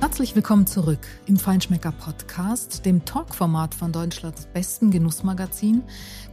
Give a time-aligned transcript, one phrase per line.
[0.00, 5.82] Herzlich willkommen zurück im Feinschmecker Podcast, dem Talkformat von Deutschlands besten Genussmagazin,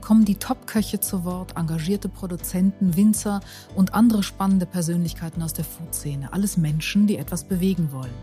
[0.02, 3.39] kommen die Top-Köche zu Wort, engagierte Produzenten, Winzer
[3.73, 6.32] und andere spannende Persönlichkeiten aus der Food-Szene.
[6.32, 8.14] Alles Menschen, die etwas bewegen wollen.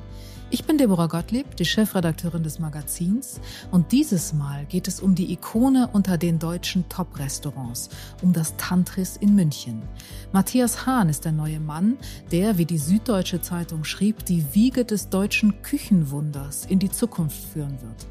[0.55, 3.41] Ich bin Deborah Gottlieb, die Chefredakteurin des Magazins
[3.71, 7.89] und dieses Mal geht es um die Ikone unter den deutschen Top-Restaurants,
[8.21, 9.81] um das Tantris in München.
[10.31, 11.97] Matthias Hahn ist der neue Mann,
[12.33, 17.81] der, wie die Süddeutsche Zeitung schrieb, die Wiege des deutschen Küchenwunders in die Zukunft führen
[17.81, 18.07] wird.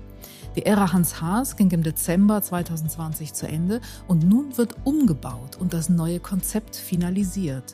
[0.55, 5.73] Die Ära Hans Haas ging im Dezember 2020 zu Ende und nun wird umgebaut und
[5.73, 7.71] das neue Konzept finalisiert.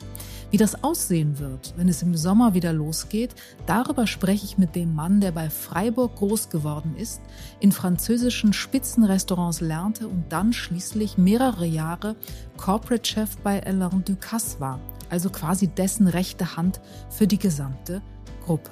[0.50, 3.34] Wie das aussehen wird, wenn es im Sommer wieder losgeht,
[3.66, 7.20] darüber spreche ich mit dem Mann, der bei Freiburg groß geworden ist,
[7.60, 12.16] in französischen Spitzenrestaurants lernte und dann schließlich mehrere Jahre
[12.56, 14.80] Corporate Chef bei Alain Ducasse war,
[15.10, 16.80] also quasi dessen rechte Hand
[17.10, 18.00] für die gesamte
[18.46, 18.70] Gruppe.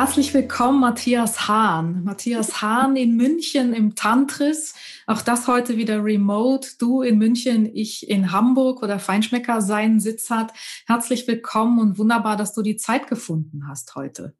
[0.00, 2.04] Herzlich willkommen, Matthias Hahn.
[2.04, 4.74] Matthias Hahn in München im Tantris.
[5.06, 6.70] Auch das heute wieder remote.
[6.78, 10.54] Du in München, ich in Hamburg oder Feinschmecker seinen Sitz hat.
[10.86, 14.32] Herzlich willkommen und wunderbar, dass du die Zeit gefunden hast heute.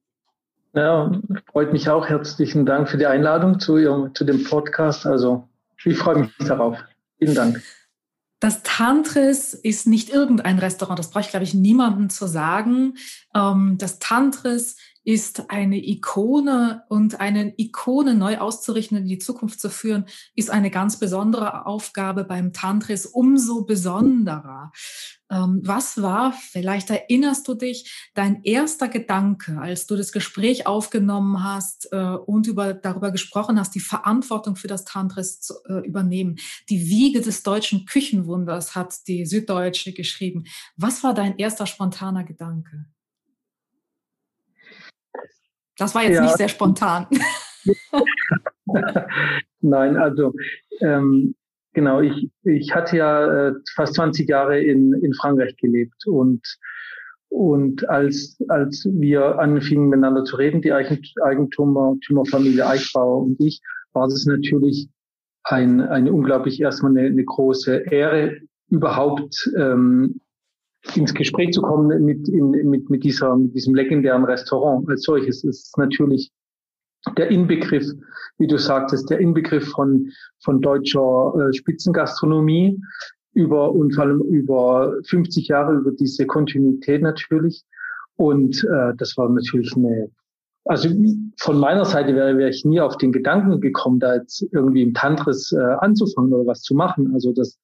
[0.73, 1.13] Ja,
[1.53, 2.09] freut mich auch.
[2.09, 5.05] Herzlichen Dank für die Einladung zu, Ihrem, zu dem Podcast.
[5.05, 5.47] Also,
[5.85, 6.79] ich freue mich darauf.
[7.19, 7.63] Vielen Dank.
[8.41, 12.95] Das Tantris ist nicht irgendein Restaurant, das brauche ich, glaube ich, niemandem zu sagen.
[13.35, 19.71] Ähm, das Tantris ist eine Ikone und eine Ikone neu auszurichten in die Zukunft zu
[19.71, 24.73] führen, ist eine ganz besondere Aufgabe beim Tantris, umso besonderer.
[25.31, 31.45] Ähm, was war, vielleicht erinnerst du dich, dein erster Gedanke, als du das Gespräch aufgenommen
[31.45, 36.37] hast äh, und über, darüber gesprochen hast, die Verantwortung für das Tantris zu äh, übernehmen?
[36.69, 40.45] Die Wiege des deutschen Küchenwunders hat die Süddeutsche geschrieben.
[40.77, 42.87] Was war dein erster spontaner Gedanke?
[45.81, 46.23] Das war jetzt ja.
[46.23, 47.07] nicht sehr spontan.
[49.61, 50.35] Nein, also
[50.81, 51.35] ähm,
[51.73, 56.43] genau, ich, ich hatte ja äh, fast 20 Jahre in, in Frankreich gelebt und
[57.31, 63.63] und als, als wir anfingen miteinander zu reden, die Eigentümerfamilie Eichbauer und ich,
[63.93, 64.89] war es natürlich
[65.45, 68.37] ein, eine unglaublich erstmal eine, eine große Ehre,
[68.69, 70.21] überhaupt ähm,
[70.95, 75.45] ins Gespräch zu kommen mit, in, mit, mit, dieser, mit diesem legendären Restaurant als solches.
[75.45, 76.31] Es ist natürlich
[77.17, 77.87] der Inbegriff,
[78.39, 80.11] wie du sagtest, der Inbegriff von,
[80.43, 82.81] von deutscher äh, Spitzengastronomie
[83.33, 87.65] über und vor allem über 50 Jahre über diese Kontinuität natürlich.
[88.17, 90.11] Und äh, das war natürlich eine,
[90.65, 90.91] also
[91.39, 94.95] von meiner Seite wäre, wäre ich nie auf den Gedanken gekommen, da jetzt irgendwie im
[94.95, 97.15] Tantris äh, anzufangen oder was zu machen.
[97.15, 97.59] Also das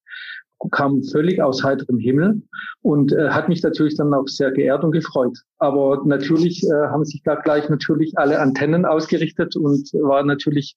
[0.71, 2.43] kam völlig aus heiterem Himmel
[2.83, 5.39] und äh, hat mich natürlich dann auch sehr geehrt und gefreut.
[5.59, 10.77] Aber natürlich äh, haben sich da gleich natürlich alle Antennen ausgerichtet und war natürlich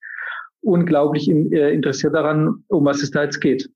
[0.62, 3.70] unglaublich in, äh, interessiert daran, um was es da jetzt geht.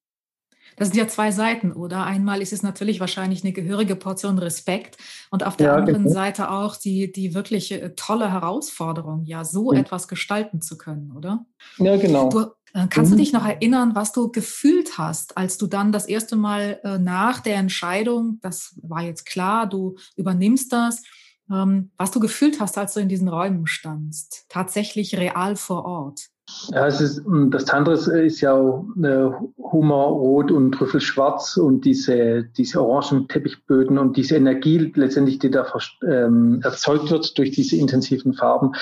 [0.75, 2.03] Das sind ja zwei Seiten, oder?
[2.05, 4.97] Einmal ist es natürlich wahrscheinlich eine gehörige Portion Respekt
[5.29, 6.13] und auf der ja, anderen genau.
[6.13, 9.79] Seite auch die, die wirklich äh, tolle Herausforderung, ja, so ja.
[9.79, 11.45] etwas gestalten zu können, oder?
[11.77, 12.29] Ja, genau.
[12.29, 13.17] Du, kannst mhm.
[13.17, 16.97] du dich noch erinnern, was du gefühlt hast, als du dann das erste Mal äh,
[16.97, 21.03] nach der Entscheidung, das war jetzt klar, du übernimmst das,
[21.51, 26.29] ähm, was du gefühlt hast, als du in diesen Räumen standst, tatsächlich real vor Ort?
[26.69, 32.83] Ja, es ist, hm, das Tandres ist ja äh, Hummerrot und Trüffelschwarz und diese, diese
[32.83, 35.65] orangen Teppichböden und diese Energie letztendlich, die da
[36.05, 38.73] ähm, erzeugt wird durch diese intensiven Farben,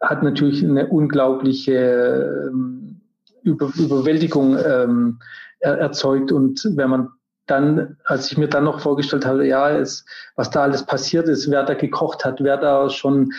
[0.00, 2.83] hat natürlich eine unglaubliche ähm,
[3.44, 5.20] Über Überwältigung ähm,
[5.60, 6.32] er erzeugt.
[6.32, 7.08] Und wenn man
[7.46, 10.04] dann, als ich mir dann noch vorgestellt habe, ja, es,
[10.36, 13.32] was da alles passiert ist, wer da gekocht hat, wer da schon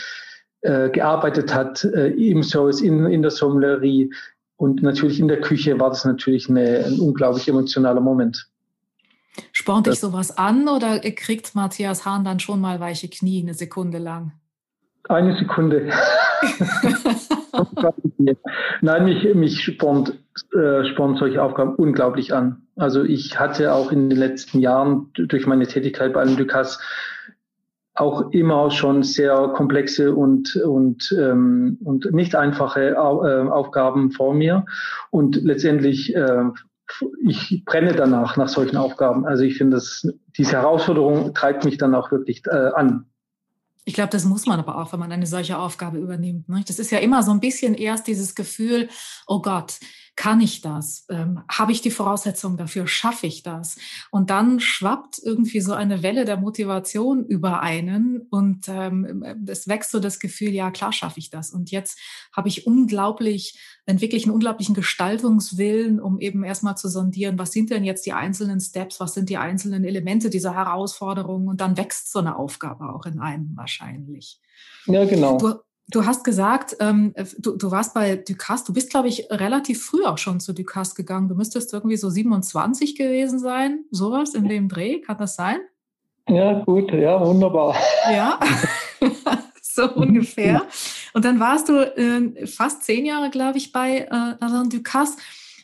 [0.61, 4.11] äh, gearbeitet hat äh, im Service, in, in der Sommelerie
[4.57, 8.49] und natürlich in der Küche war das natürlich eine, ein unglaublich emotionaler Moment.
[9.51, 13.97] Spornt dich sowas an oder kriegt Matthias Hahn dann schon mal weiche Knie eine Sekunde
[13.97, 14.31] lang?
[15.07, 15.89] Eine Sekunde.
[18.81, 20.17] Nein, mich, mich spornt,
[20.53, 22.63] äh, spornt solche Aufgaben unglaublich an.
[22.75, 26.79] Also ich hatte auch in den letzten Jahren durch meine Tätigkeit bei Alain Ducasse
[27.93, 34.65] auch immer schon sehr komplexe und, und, ähm, und nicht einfache äh, Aufgaben vor mir.
[35.11, 36.43] Und letztendlich äh,
[37.23, 39.25] ich brenne danach, nach solchen Aufgaben.
[39.25, 39.81] Also ich finde,
[40.37, 43.05] diese Herausforderung treibt mich dann auch wirklich äh, an.
[43.87, 46.49] Ich glaube, das muss man aber auch, wenn man eine solche Aufgabe übernimmt.
[46.49, 46.63] Ne?
[46.67, 48.89] Das ist ja immer so ein bisschen erst dieses Gefühl,
[49.27, 49.79] oh Gott,
[50.15, 51.05] kann ich das?
[51.09, 52.87] Ähm, Habe ich die Voraussetzungen dafür?
[52.87, 53.77] Schaffe ich das?
[54.11, 59.91] Und dann schwappt irgendwie so eine Welle der Motivation über einen und ähm, es wächst
[59.91, 61.51] so das Gefühl, ja klar schaffe ich das.
[61.51, 61.99] Und jetzt
[62.31, 67.69] habe ich unglaublich, entwickle ich einen unglaublichen Gestaltungswillen, um eben erstmal zu sondieren, was sind
[67.69, 72.11] denn jetzt die einzelnen Steps, was sind die einzelnen Elemente dieser Herausforderungen und dann wächst
[72.11, 74.39] so eine Aufgabe auch in einem wahrscheinlich.
[74.85, 75.37] Ja, genau.
[75.37, 75.55] Du,
[75.87, 78.65] Du hast gesagt, ähm, du, du warst bei Ducasse.
[78.65, 81.27] Du bist, glaube ich, relativ früh auch schon zu Ducasse gegangen.
[81.27, 85.01] Du müsstest irgendwie so 27 gewesen sein, sowas in dem Dreh.
[85.01, 85.57] Kann das sein?
[86.27, 87.75] Ja, gut, ja, wunderbar.
[88.11, 88.39] Ja,
[89.61, 90.63] so ungefähr.
[91.13, 95.17] Und dann warst du äh, fast zehn Jahre, glaube ich, bei äh, Alain Ducasse.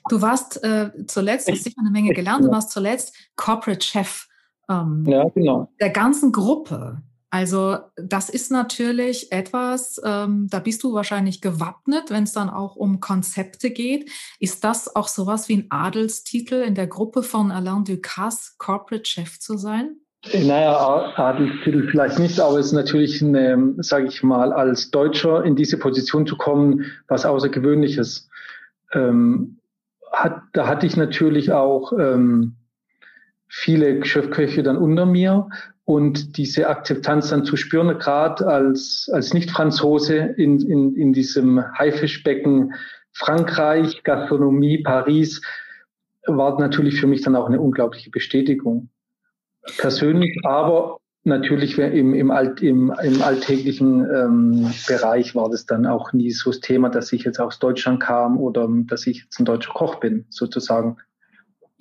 [0.10, 4.28] Du warst äh, zuletzt, du hast sicher eine Menge gelernt, du warst zuletzt Corporate Chef
[4.70, 5.70] ähm, ja, genau.
[5.80, 7.02] der ganzen Gruppe.
[7.32, 12.76] Also das ist natürlich etwas, ähm, da bist du wahrscheinlich gewappnet, wenn es dann auch
[12.76, 14.12] um Konzepte geht.
[14.40, 19.40] Ist das auch sowas wie ein Adelstitel in der Gruppe von Alain Ducasse, Corporate Chef
[19.40, 19.96] zu sein?
[20.34, 23.20] Naja, Adelstitel vielleicht nicht, aber es ist natürlich,
[23.78, 28.30] sage ich mal, als Deutscher in diese Position zu kommen, was Außergewöhnliches.
[28.92, 29.58] Ähm,
[30.12, 32.58] hat, da hatte ich natürlich auch ähm,
[33.48, 35.50] viele Chefköche dann unter mir
[35.86, 42.74] und diese Akzeptanz dann zu spüren, gerade als, als Nicht-Franzose in, in, in diesem Haifischbecken
[43.14, 45.42] Frankreich, Gastronomie, Paris,
[46.26, 48.90] war natürlich für mich dann auch eine unglaubliche Bestätigung.
[49.78, 56.14] Persönlich, aber natürlich im, im, Alt, im, im alltäglichen ähm, Bereich war das dann auch
[56.14, 59.46] nie so das Thema, dass ich jetzt aus Deutschland kam oder dass ich jetzt ein
[59.46, 60.98] deutscher Koch bin, sozusagen.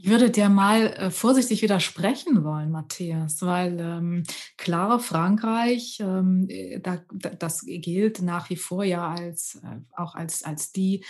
[0.02, 4.22] Ich würde dir mal äh, vorsichtig widersprechen wollen, Matthias, weil ähm,
[4.56, 10.42] klar, Frankreich, ähm, äh, da, das gilt nach wie vor ja als äh, auch als,
[10.42, 11.04] als die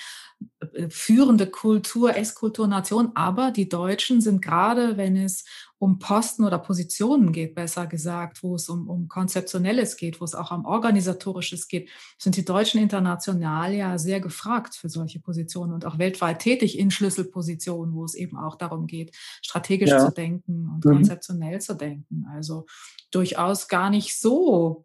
[0.72, 5.44] äh, führende Kultur, Esskulturnation, aber die Deutschen sind gerade, wenn es
[5.80, 10.34] um Posten oder Positionen geht, besser gesagt, wo es um, um Konzeptionelles geht, wo es
[10.34, 11.88] auch um Organisatorisches geht,
[12.18, 16.90] sind die Deutschen international ja sehr gefragt für solche Positionen und auch weltweit tätig in
[16.90, 20.04] Schlüsselpositionen, wo es eben auch darum geht, strategisch ja.
[20.04, 20.96] zu denken und mhm.
[20.96, 22.26] konzeptionell zu denken.
[22.30, 22.66] Also
[23.10, 24.84] durchaus gar nicht so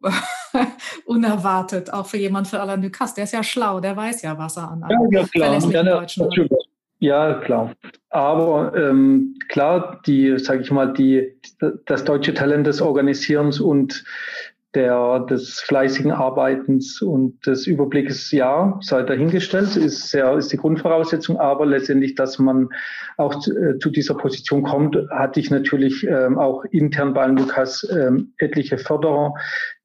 [1.05, 3.15] unerwartet, auch für jemand für Alain Ducasse.
[3.15, 5.59] Der ist ja schlau, der weiß ja, was er an ja, ja, klar.
[5.59, 6.64] Ja, Deutschen hat.
[7.05, 7.75] Ja, klar.
[8.09, 11.39] Aber ähm, klar, die, sage ich mal, die,
[11.85, 14.03] das deutsche Talent des Organisierens und
[14.75, 21.39] der, des fleißigen Arbeitens und des Überblickes, ja, sei dahingestellt, ist sehr, ist die Grundvoraussetzung.
[21.39, 22.69] Aber letztendlich, dass man
[23.17, 27.87] auch zu, äh, zu dieser Position kommt, hatte ich natürlich ähm, auch intern bei Lukas
[27.89, 29.33] ähm, etliche Förderer,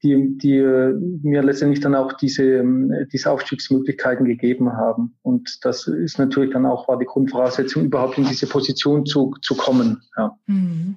[0.02, 5.14] die, die äh, mir letztendlich dann auch diese, ähm, diese Aufstiegsmöglichkeiten gegeben haben.
[5.22, 9.54] Und das ist natürlich dann auch, war die Grundvoraussetzung, überhaupt in diese Position zu, zu
[9.54, 10.02] kommen.
[10.16, 10.36] Ja.
[10.46, 10.96] Mhm.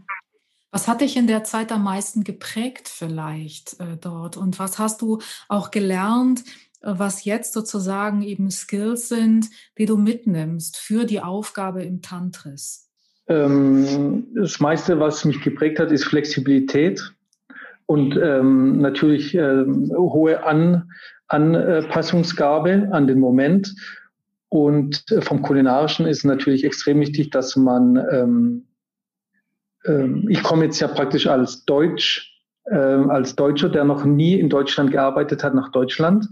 [0.73, 4.37] Was hat dich in der Zeit am meisten geprägt vielleicht äh, dort?
[4.37, 6.43] Und was hast du auch gelernt,
[6.81, 12.89] äh, was jetzt sozusagen eben Skills sind, die du mitnimmst für die Aufgabe im Tantris?
[13.27, 17.13] Ähm, das meiste, was mich geprägt hat, ist Flexibilität
[17.85, 20.89] und ähm, natürlich äh, hohe An
[21.27, 23.75] Anpassungsgabe an den Moment.
[24.49, 28.63] Und äh, vom Kulinarischen ist natürlich extrem wichtig, dass man
[29.85, 34.39] ähm, ähm, ich komme jetzt ja praktisch als Deutsch, äh, als Deutscher, der noch nie
[34.39, 36.27] in Deutschland gearbeitet hat, nach Deutschland.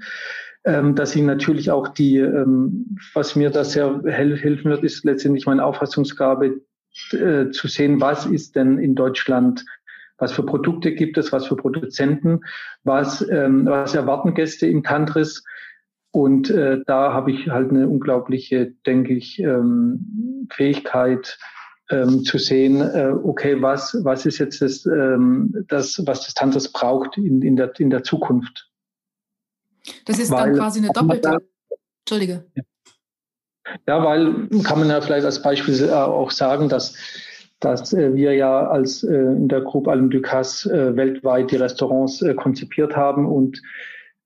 [0.64, 5.48] Ähm, dass ich natürlich auch die, ähm, was mir da sehr helfen wird, ist letztendlich
[5.48, 6.62] meine Auffassungsgabe
[7.14, 9.66] äh, zu sehen, was ist denn in Deutschland
[10.22, 12.42] was für Produkte gibt es, was für Produzenten,
[12.84, 15.44] was, ähm, was erwarten Gäste im Tantris.
[16.12, 21.40] Und äh, da habe ich halt eine unglaubliche, denke ich, ähm, Fähigkeit,
[21.92, 26.72] ähm, zu sehen, äh, okay, was, was ist jetzt das, ähm, das was das Tantas
[26.72, 28.70] braucht in, in, der, in der Zukunft.
[30.06, 31.38] Das ist weil, dann quasi eine doppelte.
[32.06, 32.46] Entschuldige.
[33.88, 36.96] Ja, weil kann man ja vielleicht als Beispiel äh, auch sagen, dass,
[37.60, 42.22] dass äh, wir ja als äh, in der Gruppe Alain Ducasse äh, weltweit die Restaurants
[42.22, 43.62] äh, konzipiert haben und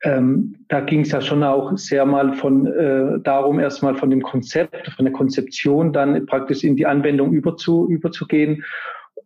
[0.06, 4.22] ähm, da ging es ja schon auch sehr mal von äh, darum, erstmal von dem
[4.22, 8.64] Konzept, von der Konzeption dann praktisch in die Anwendung überzu, überzugehen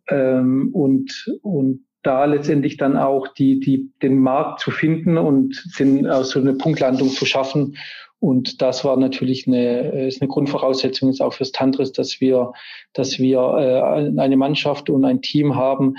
[0.08, 6.06] ähm, und, und da letztendlich dann auch die, die, den Markt zu finden und den,
[6.06, 7.76] also eine Punktlandung zu schaffen.
[8.18, 12.52] Und das war natürlich eine, ist eine Grundvoraussetzung jetzt auch fürs Tantris, dass wir,
[12.94, 15.96] dass wir äh, eine Mannschaft und ein Team haben,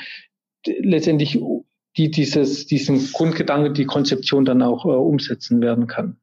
[0.66, 1.40] letztendlich
[1.98, 6.18] die dieses, diesen Grundgedanke, die Konzeption dann auch äh, umsetzen werden kann.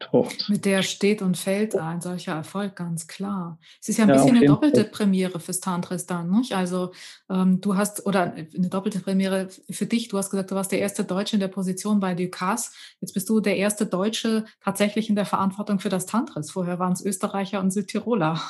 [0.00, 0.48] Tocht.
[0.48, 3.58] Mit der steht und fällt ein solcher Erfolg, ganz klar.
[3.82, 4.90] Es ist ja ein ja, bisschen eine doppelte Fall.
[4.90, 6.54] Premiere fürs Tantris dann, nicht?
[6.54, 6.92] Also
[7.28, 10.78] ähm, du hast, oder eine doppelte Premiere für dich, du hast gesagt, du warst der
[10.78, 12.70] erste Deutsche in der Position bei Ducasse.
[13.02, 16.50] Jetzt bist du der erste Deutsche tatsächlich in der Verantwortung für das Tantris.
[16.50, 18.40] Vorher waren es Österreicher und Südtiroler.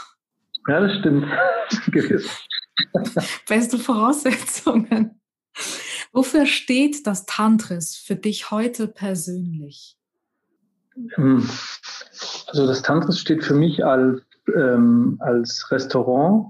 [0.69, 1.27] Ja, das stimmt.
[3.49, 5.21] Beste Voraussetzungen.
[6.13, 9.97] Wofür steht das Tantris für dich heute persönlich?
[11.15, 11.49] Hm.
[12.49, 14.23] Also das Tantris steht für mich als,
[14.55, 16.49] ähm, als Restaurant,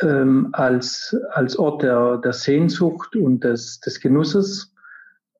[0.00, 4.74] ähm, als, als Ort der, der Sehnsucht und des, des Genusses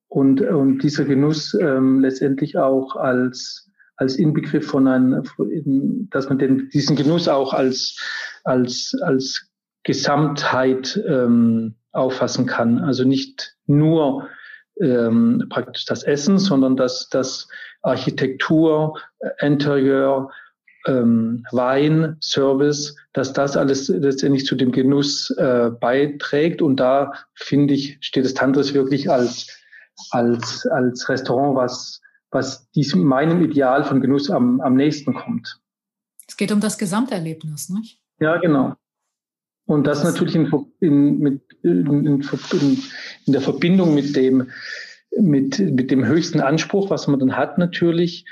[0.09, 6.71] und, und dieser Genuss ähm, letztendlich auch als, als Inbegriff von einem, dass man den,
[6.71, 7.97] diesen Genuss auch als,
[8.45, 9.51] als, als
[9.85, 12.79] Gesamtheit ähm, auffassen kann.
[12.81, 14.29] Also nicht nur
[14.81, 17.49] ähm, praktisch das Essen, sondern dass das
[17.83, 18.99] Architektur,
[19.41, 20.31] Interieur,
[20.87, 26.63] ähm, Wein, Service, dass das alles letztendlich zu dem Genuss äh, beiträgt.
[26.63, 29.49] Und da finde ich, steht das Tantris wirklich als,
[30.11, 32.01] als, als Restaurant, was,
[32.31, 35.61] was diesem, meinem Ideal von Genuss am, am nächsten kommt.
[36.27, 38.01] Es geht um das Gesamterlebnis, nicht?
[38.21, 38.75] Ja, genau.
[39.69, 42.23] Und das, natürlich in, in, mit, in, in,
[43.27, 44.49] in der Verbindung mit dem,
[45.15, 48.25] mit, mit dem höchsten Anspruch, was man dann hat natürlich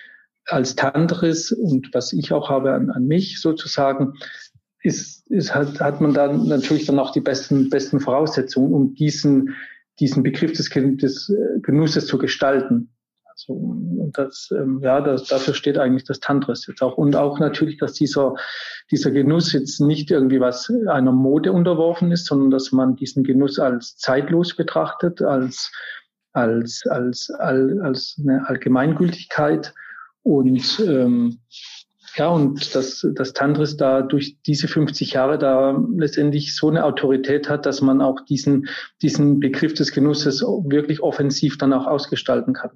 [0.46, 4.14] als Tantris und was ich auch habe an, an mich sozusagen,
[4.82, 9.54] ist, ist hat, hat man dann natürlich dann auch die besten, besten Voraussetzungen, um diesen,
[10.00, 12.95] diesen Begriff des, des Genusses zu gestalten.
[13.36, 16.96] Also, und das, ähm, ja, das, dafür steht eigentlich das Tantris jetzt auch.
[16.96, 18.34] Und auch natürlich, dass dieser,
[18.90, 23.58] dieser Genuss jetzt nicht irgendwie was einer Mode unterworfen ist, sondern dass man diesen Genuss
[23.58, 25.70] als zeitlos betrachtet, als,
[26.32, 29.74] als, als, als, als eine Allgemeingültigkeit.
[30.22, 31.40] Und ähm,
[32.16, 37.50] ja, und dass das Tantris da durch diese 50 Jahre da letztendlich so eine Autorität
[37.50, 38.68] hat, dass man auch diesen,
[39.02, 42.70] diesen Begriff des Genusses wirklich offensiv dann auch ausgestalten kann.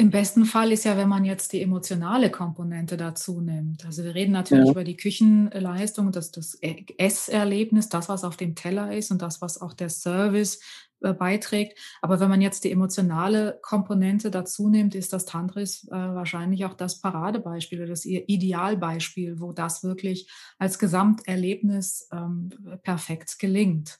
[0.00, 3.84] Im besten Fall ist ja, wenn man jetzt die emotionale Komponente dazu nimmt.
[3.84, 4.70] Also wir reden natürlich ja.
[4.70, 9.60] über die Küchenleistung, das, das Esserlebnis, das, was auf dem Teller ist und das, was
[9.60, 10.60] auch der Service
[11.00, 11.76] äh, beiträgt.
[12.00, 16.74] Aber wenn man jetzt die emotionale Komponente dazu nimmt, ist das Tantris äh, wahrscheinlich auch
[16.74, 22.50] das Paradebeispiel oder das Idealbeispiel, wo das wirklich als Gesamterlebnis ähm,
[22.84, 23.98] perfekt gelingt.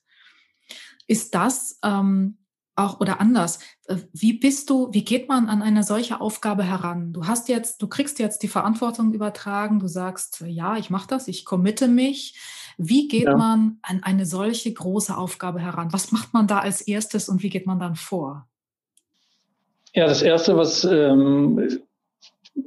[1.08, 2.38] Ist das ähm,
[2.78, 3.58] auch oder anders.
[3.86, 7.12] Äh, wie bist du, wie geht man an eine solche Aufgabe heran?
[7.12, 11.28] Du hast jetzt, du kriegst jetzt die Verantwortung übertragen, du sagst, ja, ich mache das,
[11.28, 12.38] ich committe mich.
[12.76, 13.36] Wie geht ja.
[13.36, 15.92] man an eine solche große Aufgabe heran?
[15.92, 18.46] Was macht man da als erstes und wie geht man dann vor?
[19.94, 21.80] Ja, das erste, was, ähm,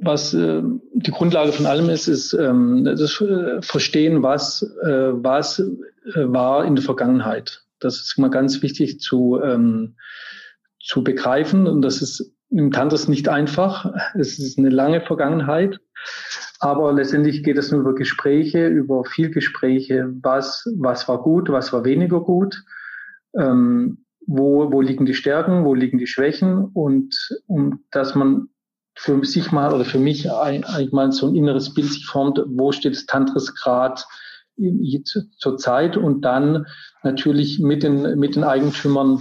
[0.00, 3.22] was äh, die Grundlage von allem ist, ist ähm, das
[3.60, 5.64] Verstehen, was, äh, was äh,
[6.14, 7.64] war in der Vergangenheit.
[7.82, 9.96] Das ist mal ganz wichtig zu, ähm,
[10.80, 11.66] zu begreifen.
[11.66, 13.92] Und das ist im Tantris nicht einfach.
[14.14, 15.80] Es ist eine lange Vergangenheit.
[16.60, 20.08] Aber letztendlich geht es nur über Gespräche, über viel Gespräche.
[20.22, 22.62] Was, was war gut, was war weniger gut?
[23.36, 26.66] Ähm, wo, wo liegen die Stärken, wo liegen die Schwächen?
[26.72, 28.48] Und, und dass man
[28.94, 32.72] für sich mal oder für mich eigentlich mal so ein inneres Bild sich formt, wo
[32.72, 34.02] steht das Tantris gerade
[35.38, 36.66] zur Zeit und dann
[37.02, 39.20] natürlich mit den, mit den Eigentümern,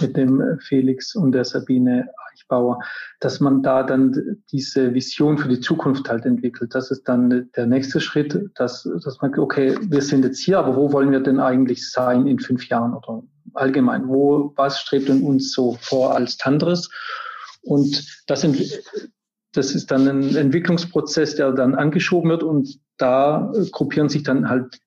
[0.00, 2.78] mit dem Felix und der Sabine Eichbauer,
[3.20, 6.74] dass man da dann diese Vision für die Zukunft halt entwickelt.
[6.74, 10.76] Das ist dann der nächste Schritt, dass, dass man, okay, wir sind jetzt hier, aber
[10.76, 13.22] wo wollen wir denn eigentlich sein in fünf Jahren oder
[13.54, 14.08] allgemein?
[14.08, 16.90] Wo, was strebt denn uns so vor als Tantris?
[17.62, 18.56] Und das sind,
[19.52, 24.80] das ist dann ein Entwicklungsprozess, der dann angeschoben wird und da gruppieren sich dann halt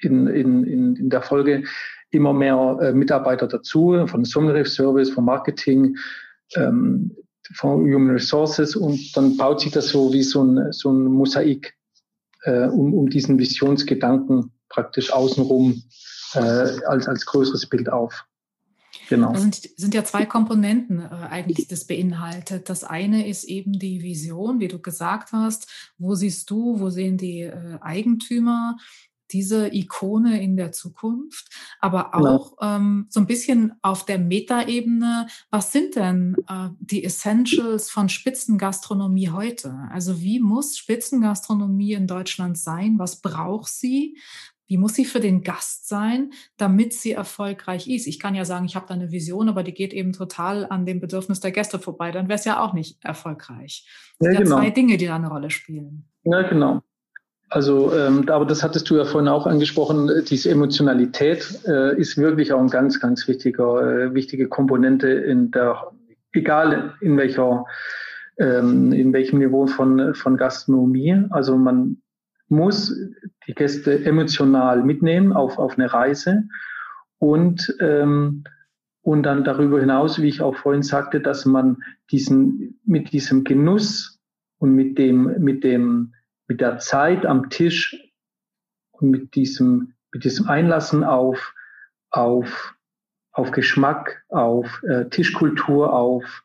[0.00, 1.64] in, in, in, in der Folge
[2.10, 5.96] immer mehr äh, Mitarbeiter dazu, von Sommelier Service, vom Marketing,
[6.54, 7.16] ähm,
[7.54, 11.74] von Human Resources und dann baut sich das so wie so ein, so ein Mosaik
[12.44, 15.82] äh, um, um diesen Visionsgedanken praktisch außenrum
[16.34, 18.24] äh, als, als größeres Bild auf.
[19.14, 19.32] Genau.
[19.32, 22.68] Das sind, sind ja zwei Komponenten äh, eigentlich, das beinhaltet.
[22.68, 25.68] Das eine ist eben die Vision, wie du gesagt hast.
[25.98, 28.76] Wo siehst du, wo sehen die äh, Eigentümer
[29.32, 31.48] diese Ikone in der Zukunft,
[31.80, 32.36] aber genau.
[32.36, 32.76] auch genau.
[32.76, 39.30] ähm, so ein bisschen auf der Metaebene, was sind denn äh, die Essentials von Spitzengastronomie
[39.30, 39.88] heute?
[39.90, 42.98] Also wie muss Spitzengastronomie in Deutschland sein?
[42.98, 44.18] Was braucht sie?
[44.72, 48.06] Wie muss sie für den Gast sein, damit sie erfolgreich ist?
[48.06, 50.86] Ich kann ja sagen, ich habe da eine Vision, aber die geht eben total an
[50.86, 52.10] dem Bedürfnis der Gäste vorbei.
[52.10, 53.86] Dann wäre es ja auch nicht erfolgreich.
[54.18, 54.56] Das ja, genau.
[54.56, 56.06] zwei Dinge, die da eine Rolle spielen.
[56.24, 56.80] Ja, genau.
[57.50, 60.10] Also, ähm, aber das hattest du ja vorhin auch angesprochen.
[60.26, 65.92] Diese Emotionalität äh, ist wirklich auch ein ganz, ganz wichtiger, äh, wichtige Komponente in der,
[66.32, 67.66] egal in welcher,
[68.38, 71.26] ähm, in welchem Niveau von von Gastronomie.
[71.28, 72.01] Also man
[72.52, 72.94] muss
[73.48, 76.44] die Gäste emotional mitnehmen auf, auf eine Reise
[77.18, 78.44] und, ähm,
[79.00, 81.82] und dann darüber hinaus, wie ich auch vorhin sagte, dass man
[82.12, 84.20] diesen, mit diesem Genuss
[84.58, 86.14] und mit dem, mit dem,
[86.46, 87.96] mit der Zeit am Tisch
[88.92, 91.54] und mit diesem, mit diesem Einlassen auf,
[92.10, 92.74] auf,
[93.32, 96.44] auf Geschmack, auf äh, Tischkultur, auf,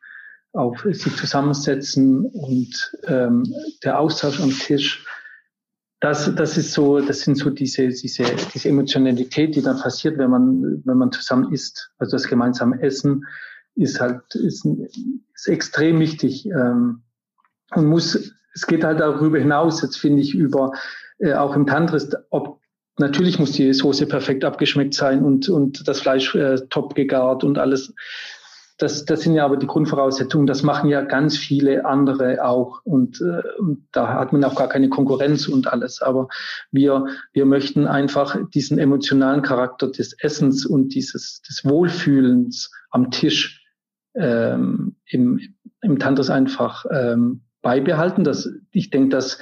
[0.52, 3.44] auf sich zusammensetzen und ähm,
[3.84, 5.04] der Austausch am Tisch,
[6.00, 8.24] das, das ist so, das sind so diese, diese,
[8.54, 11.90] diese Emotionalität, die dann passiert, wenn man, wenn man zusammen isst.
[11.98, 13.24] Also das gemeinsame Essen
[13.74, 17.02] ist halt, ist, ist extrem wichtig, ähm,
[17.74, 20.72] und muss, es geht halt darüber hinaus, jetzt finde ich, über,
[21.18, 22.60] äh, auch im Tantris, ob,
[22.98, 27.58] natürlich muss die Soße perfekt abgeschmeckt sein und, und das Fleisch äh, top gegart und
[27.58, 27.94] alles.
[28.78, 30.46] Das, das sind ja aber die Grundvoraussetzungen.
[30.46, 32.80] Das machen ja ganz viele andere auch.
[32.84, 36.00] Und, äh, und da hat man auch gar keine Konkurrenz und alles.
[36.00, 36.28] Aber
[36.70, 43.66] wir, wir möchten einfach diesen emotionalen Charakter des Essens und dieses des Wohlfühlens am Tisch
[44.14, 45.40] ähm, im,
[45.82, 48.22] im Tantris einfach ähm, beibehalten.
[48.22, 49.38] Das, ich denke, dass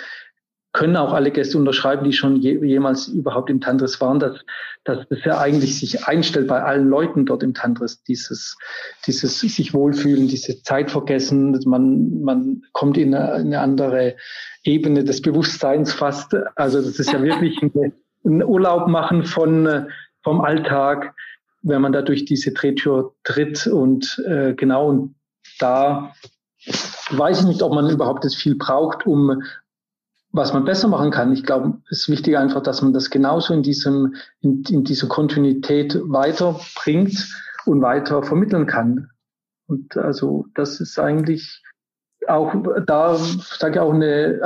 [0.76, 4.45] können auch alle Gäste unterschreiben, die schon je, jemals überhaupt im Tantris waren, dass,
[4.85, 8.59] dass das ja eigentlich sich einstellt bei allen Leuten dort im Tantris, dieses,
[9.06, 14.16] dieses sich wohlfühlen, diese Zeit vergessen, man, man kommt in eine, eine andere
[14.64, 16.37] Ebene des Bewusstseins fast.
[16.56, 17.95] Also das ist ja wirklich ein,
[18.26, 19.87] ein Urlaub machen von,
[20.23, 21.14] vom Alltag,
[21.62, 25.15] wenn man da durch diese Drehtür tritt und äh, genau und
[25.58, 26.12] da
[27.12, 29.43] weiß ich nicht, ob man überhaupt das viel braucht, um
[30.32, 31.32] was man besser machen kann.
[31.32, 35.08] Ich glaube, es ist wichtig einfach, dass man das genauso in diesem, in, in dieser
[35.08, 37.28] Kontinuität weiterbringt
[37.65, 39.10] und weiter vermitteln kann.
[39.67, 41.62] Und also das ist eigentlich
[42.28, 42.54] auch
[42.86, 44.41] da sage ich auch eine,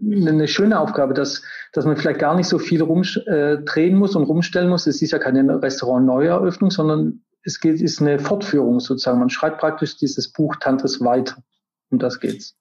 [0.00, 4.24] eine schöne Aufgabe, dass, dass man vielleicht gar nicht so viel rumdrehen äh, muss und
[4.24, 4.86] rumstellen muss.
[4.86, 9.18] Es ist ja keine Restaurant-Neueröffnung, sondern es geht, ist eine Fortführung sozusagen.
[9.18, 11.36] Man schreibt praktisch dieses Buch Tantris weiter.
[11.90, 12.56] Um das geht's.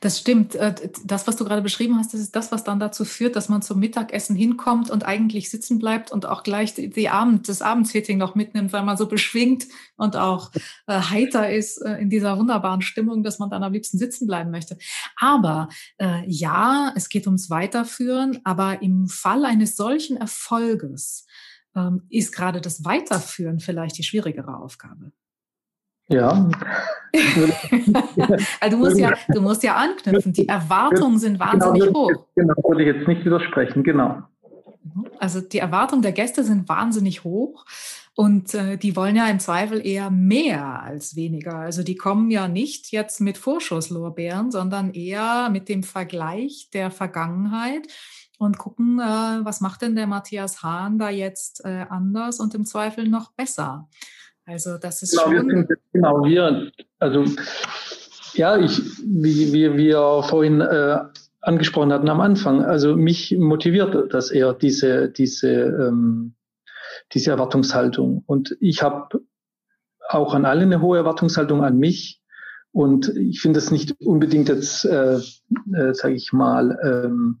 [0.00, 0.54] Das stimmt.
[0.54, 3.48] Äh, das, was du gerade beschrieben hast, das ist das, was dann dazu führt, dass
[3.48, 8.18] man zum Mittagessen hinkommt und eigentlich sitzen bleibt und auch gleich die Abend, das Abendsitting
[8.18, 10.50] noch mitnimmt, weil man so beschwingt und auch
[10.86, 14.50] äh, heiter ist äh, in dieser wunderbaren Stimmung, dass man dann am liebsten sitzen bleiben
[14.50, 14.78] möchte.
[15.16, 21.26] Aber äh, ja, es geht ums Weiterführen, aber im Fall eines solchen Erfolges
[21.74, 25.12] ähm, ist gerade das Weiterführen vielleicht die schwierigere Aufgabe.
[26.08, 26.48] Ja.
[28.60, 30.32] also du musst ja, du musst ja anknüpfen.
[30.32, 32.26] Die Erwartungen sind genau, wahnsinnig genau, hoch.
[32.36, 34.22] Genau, wollte ich jetzt nicht widersprechen, genau.
[35.18, 37.64] Also die Erwartungen der Gäste sind wahnsinnig hoch
[38.14, 41.56] und äh, die wollen ja im Zweifel eher mehr als weniger.
[41.56, 47.88] Also die kommen ja nicht jetzt mit Vorschusslorbeeren, sondern eher mit dem Vergleich der Vergangenheit
[48.38, 52.64] und gucken, äh, was macht denn der Matthias Hahn da jetzt äh, anders und im
[52.64, 53.88] Zweifel noch besser.
[54.46, 55.32] Also das ist genau, schon.
[55.32, 57.24] Wir sind, genau, wir, also
[58.34, 60.98] ja, ich, wie, wie wir vorhin äh,
[61.40, 66.34] angesprochen hatten am Anfang, also mich motiviert das eher, diese, diese, ähm,
[67.12, 68.22] diese Erwartungshaltung.
[68.26, 69.20] Und ich habe
[70.08, 72.22] auch an alle eine hohe Erwartungshaltung an mich.
[72.72, 77.38] Und ich finde es nicht unbedingt jetzt, äh, äh, sage ich mal, ähm,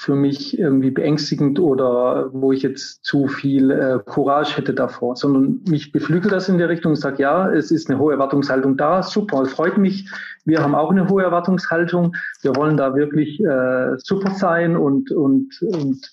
[0.00, 5.60] für mich irgendwie beängstigend oder wo ich jetzt zu viel äh, Courage hätte davor, sondern
[5.68, 9.02] mich beflügelt das in der Richtung und sage, ja, es ist eine hohe Erwartungshaltung da,
[9.02, 10.08] super, freut mich.
[10.44, 12.14] Wir haben auch eine hohe Erwartungshaltung.
[12.42, 16.12] Wir wollen da wirklich äh, super sein und, und, und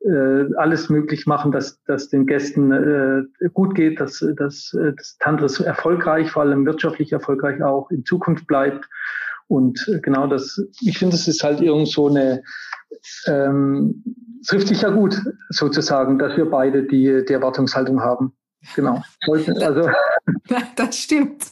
[0.00, 5.16] äh, alles möglich machen, dass, dass den Gästen äh, gut geht, dass, dass, äh, dass
[5.18, 8.88] Tantris erfolgreich, vor allem wirtschaftlich erfolgreich auch in Zukunft bleibt.
[9.46, 12.42] Und äh, genau das, ich finde, es ist halt irgend so eine
[13.26, 14.02] ähm,
[14.46, 18.32] trifft sich ja gut, sozusagen, dass wir beide die, die Erwartungshaltung haben.
[18.74, 19.02] Genau.
[19.60, 19.88] Also.
[20.76, 21.46] Das stimmt.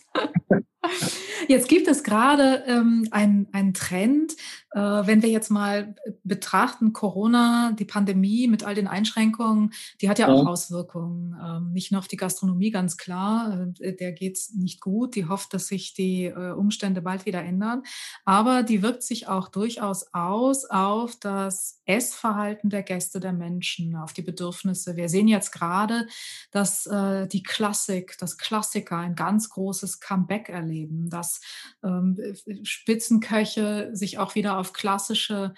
[1.48, 4.36] Jetzt gibt es gerade ähm, einen, Trend,
[4.72, 10.20] Äh, wenn wir jetzt mal betrachten, Corona, die Pandemie mit all den Einschränkungen, die hat
[10.20, 10.34] ja, ja.
[10.34, 11.34] auch Auswirkungen.
[11.44, 13.66] Ähm, nicht nur auf die Gastronomie, ganz klar.
[13.80, 15.16] Äh, der geht's nicht gut.
[15.16, 17.82] Die hofft, dass sich die äh, Umstände bald wieder ändern.
[18.24, 24.12] Aber die wirkt sich auch durchaus aus auf das Essverhalten der Gäste, der Menschen, auf
[24.12, 24.94] die Bedürfnisse.
[24.94, 26.06] Wir sehen jetzt gerade,
[26.52, 31.40] dass äh, die Klassik, das Klassiker ein ganz großes Comeback erleben, dass
[31.82, 32.16] ähm,
[32.62, 35.54] Spitzenköche sich auch wieder auf klassische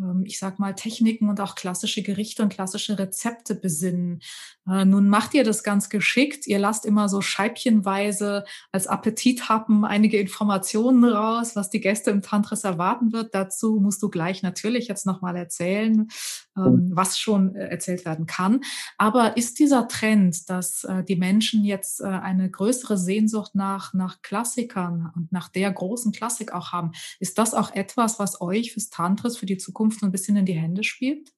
[0.00, 4.20] ähm, ich sag mal, Techniken und auch klassische Gerichte und klassische Rezepte besinnen.
[4.68, 6.46] Äh, nun macht ihr das ganz geschickt.
[6.46, 12.64] Ihr lasst immer so scheibchenweise als Appetithappen einige Informationen raus, was die Gäste im Tantris
[12.64, 13.34] erwarten wird.
[13.34, 16.08] Dazu musst du gleich natürlich jetzt nochmal erzählen,
[16.54, 18.60] was schon äh, erzählt werden kann.
[18.98, 25.12] Aber ist dieser Trend, dass äh, die Menschen jetzt eine größere Sehnsucht nach, nach Klassikern
[25.14, 29.36] und nach der großen Klassik auch haben, ist das auch etwas, was euch fürs Tantris,
[29.36, 31.32] für die Zukunft ein bisschen in die Hände spielt?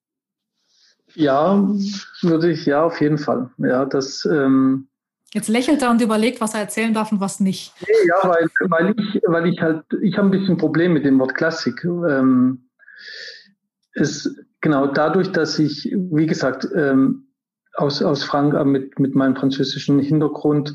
[1.14, 1.68] Ja,
[2.22, 3.50] würde ich, ja, auf jeden Fall.
[3.58, 4.26] Ja, das.
[4.30, 4.88] Ähm,
[5.32, 7.74] Jetzt lächelt er und überlegt, was er erzählen darf und was nicht.
[8.06, 11.18] Ja, weil, weil ich, weil ich halt, ich habe ein bisschen ein Problem mit dem
[11.18, 11.84] Wort Klassik.
[11.84, 12.68] Ähm,
[13.94, 14.32] es,
[14.64, 17.26] genau dadurch, dass ich, wie gesagt, ähm,
[17.74, 20.74] aus, aus Frankreich mit, mit meinem französischen Hintergrund,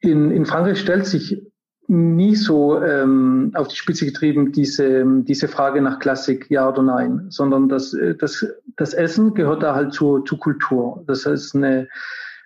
[0.00, 1.42] in, in Frankreich stellt sich
[1.86, 7.26] nie so ähm, auf die Spitze getrieben, diese, diese Frage nach Klassik, ja oder nein,
[7.30, 11.02] sondern das, äh, das, das Essen gehört da halt zur, zur Kultur.
[11.06, 11.88] Das heißt, eine,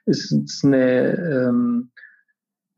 [0.07, 1.90] ist eine, ähm,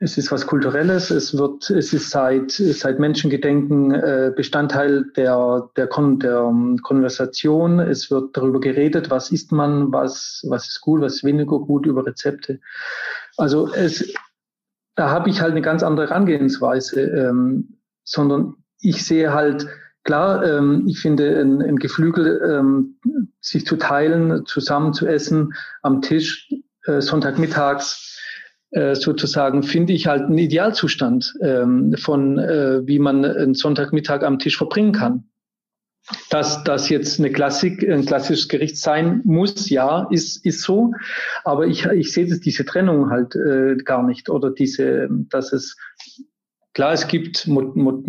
[0.05, 5.87] es ist was Kulturelles, es wird, es ist seit, seit Menschengedenken äh, Bestandteil der, der,
[5.87, 7.81] Kon der Konversation.
[7.81, 11.87] Es wird darüber geredet, was isst man, was, was ist gut, was ist weniger gut,
[11.87, 12.61] über Rezepte.
[13.39, 14.13] Also es,
[14.95, 19.67] da habe ich halt eine ganz andere Herangehensweise, ähm, sondern ich sehe halt,
[20.03, 22.99] klar, ähm, ich finde ein, ein Geflügel, ähm,
[23.41, 26.53] sich zu teilen, zusammen zu essen am Tisch,
[26.85, 28.21] äh, Sonntagmittags,
[28.95, 34.57] sozusagen, finde ich halt einen Idealzustand ähm, von, äh, wie man einen Sonntagmittag am Tisch
[34.57, 35.25] verbringen kann.
[36.29, 40.93] Dass das jetzt eine Klassik, ein klassisches Gericht sein muss, ja, ist, ist so.
[41.45, 44.29] Aber ich, ich sehe diese Trennung halt äh, gar nicht.
[44.29, 45.79] Oder diese, dass es
[46.75, 48.03] klar, es gibt Mo Mo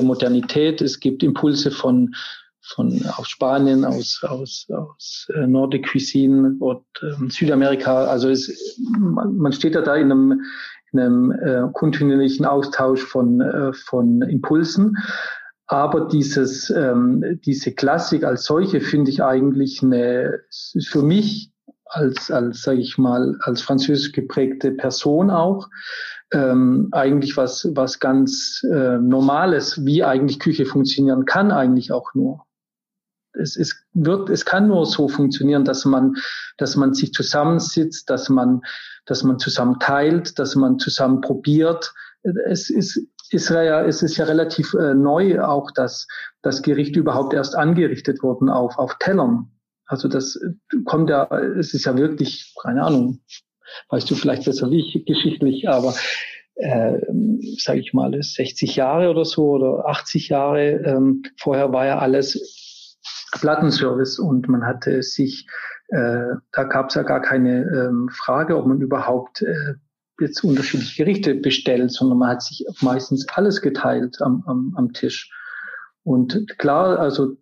[0.00, 2.14] Modernität, es gibt Impulse von
[2.62, 8.04] von aus Spanien, aus aus aus äh, Nordic Cuisine und äh, Südamerika.
[8.04, 10.40] Also es, man, man steht ja da in einem
[10.92, 14.96] in einem äh, kontinuierlichen Austausch von äh, von Impulsen.
[15.66, 20.40] Aber dieses, ähm, diese Klassik als solche finde ich eigentlich eine,
[20.86, 21.50] für mich
[21.86, 25.68] als, als sage ich mal, als französisch geprägte Person auch,
[26.32, 32.44] ähm, eigentlich was, was ganz äh, Normales, wie eigentlich Küche funktionieren kann, eigentlich auch nur.
[33.34, 36.16] Es, es wird, es kann nur so funktionieren, dass man,
[36.58, 38.62] dass man sich zusammensitzt, dass man,
[39.06, 41.92] dass man zusammen teilt, dass man zusammen probiert.
[42.46, 46.06] Es ist, ist ja, es ist ja relativ äh, neu auch, dass
[46.42, 49.50] das Gericht überhaupt erst angerichtet wurden auf, auf Tellern.
[49.86, 50.38] Also das
[50.84, 53.20] kommt ja, es ist ja wirklich, keine Ahnung,
[53.88, 55.94] weißt du vielleicht besser wie ich geschichtlich, aber
[56.54, 56.98] äh,
[57.58, 60.70] sage ich mal, 60 Jahre oder so oder 80 Jahre.
[60.84, 62.61] Ähm, vorher war ja alles
[63.32, 65.46] Plattenservice und man hatte sich,
[65.88, 69.74] äh, da gab es ja gar keine ähm, Frage, ob man überhaupt äh,
[70.20, 75.30] jetzt unterschiedliche Gerichte bestellt, sondern man hat sich meistens alles geteilt am, am, am Tisch.
[76.04, 77.36] Und klar, also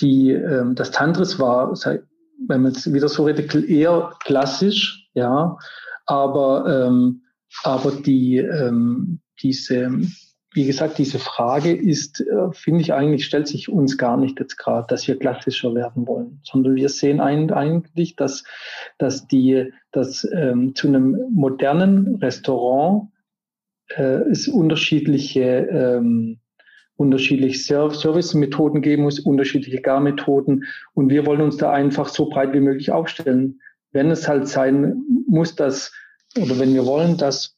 [0.00, 1.72] die, ähm, das Tantris war,
[2.46, 5.58] wenn man es wieder so redet, eher klassisch, ja,
[6.06, 7.22] aber, ähm,
[7.64, 10.00] aber die, ähm, diese,
[10.52, 14.56] wie gesagt, diese Frage ist, äh, finde ich eigentlich, stellt sich uns gar nicht jetzt
[14.56, 18.44] gerade, dass wir klassischer werden wollen, sondern wir sehen eigentlich, dass,
[18.98, 23.10] dass die, dass ähm, zu einem modernen Restaurant
[23.90, 26.40] äh, es unterschiedliche ähm,
[27.00, 30.64] unterschiedliche Service-Methoden geben muss, unterschiedliche Garmethoden.
[30.92, 33.58] Und wir wollen uns da einfach so breit wie möglich aufstellen.
[33.90, 35.94] Wenn es halt sein muss, dass,
[36.36, 37.56] oder wenn wir wollen, dass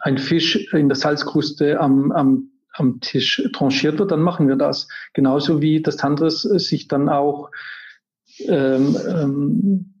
[0.00, 4.88] ein Fisch in der Salzkruste am, am, am Tisch tranchiert wird, dann machen wir das.
[5.12, 7.50] Genauso wie das Tantris sich dann auch
[8.48, 9.94] ähm, ähm,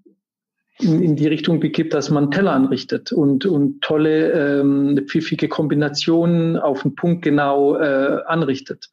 [0.80, 6.56] in, in die Richtung begibt, dass man Teller anrichtet und, und tolle, ähm, pfiffige Kombinationen
[6.56, 8.90] auf den Punkt genau äh, anrichtet.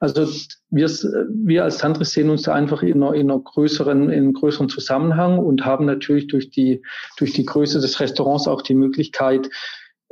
[0.00, 0.26] Also
[0.70, 4.32] wir, wir als Tantris sehen uns da einfach in einer, in einer größeren, in einem
[4.34, 6.82] größeren Zusammenhang und haben natürlich durch die,
[7.16, 9.48] durch die Größe des Restaurants auch die Möglichkeit,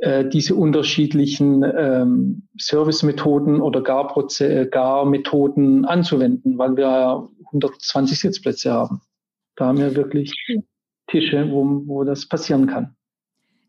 [0.03, 9.01] äh, diese unterschiedlichen ähm, Servicemethoden oder Garproze Garmethoden anzuwenden, weil wir 120 Sitzplätze haben.
[9.55, 10.33] Da haben wir wirklich
[11.07, 12.97] Tische, wo, wo das passieren kann.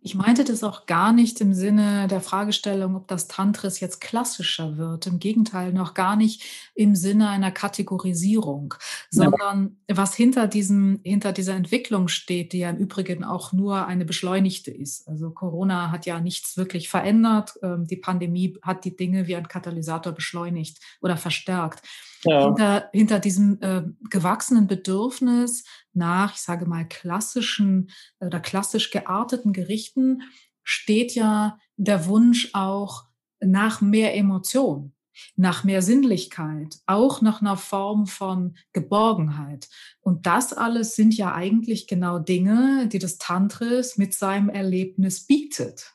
[0.05, 4.77] Ich meinte das auch gar nicht im Sinne der Fragestellung, ob das Tantris jetzt klassischer
[4.77, 5.07] wird.
[5.07, 6.43] Im Gegenteil, noch gar nicht
[6.75, 8.75] im Sinne einer Kategorisierung,
[9.11, 9.97] sondern ja.
[9.97, 14.71] was hinter diesem, hinter dieser Entwicklung steht, die ja im Übrigen auch nur eine beschleunigte
[14.71, 15.09] ist.
[15.09, 17.55] Also Corona hat ja nichts wirklich verändert.
[17.63, 21.81] Ähm, die Pandemie hat die Dinge wie ein Katalysator beschleunigt oder verstärkt.
[22.25, 22.45] Ja.
[22.45, 25.65] Hinter, hinter diesem äh, gewachsenen Bedürfnis
[25.97, 30.23] nach, ich sage mal, klassischen oder klassisch gearteten Gerichten
[30.63, 33.05] steht ja der Wunsch auch
[33.41, 34.95] nach mehr Emotion,
[35.37, 39.69] nach mehr Sinnlichkeit, auch nach einer Form von Geborgenheit.
[40.01, 45.95] Und das alles sind ja eigentlich genau Dinge, die das Tantris mit seinem Erlebnis bietet.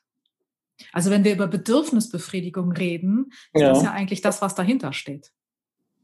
[0.94, 3.72] Also wenn wir über Bedürfnisbefriedigung reden, ja.
[3.72, 5.32] ist das ja eigentlich das, was dahinter steht.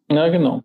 [0.09, 0.63] Ja, genau.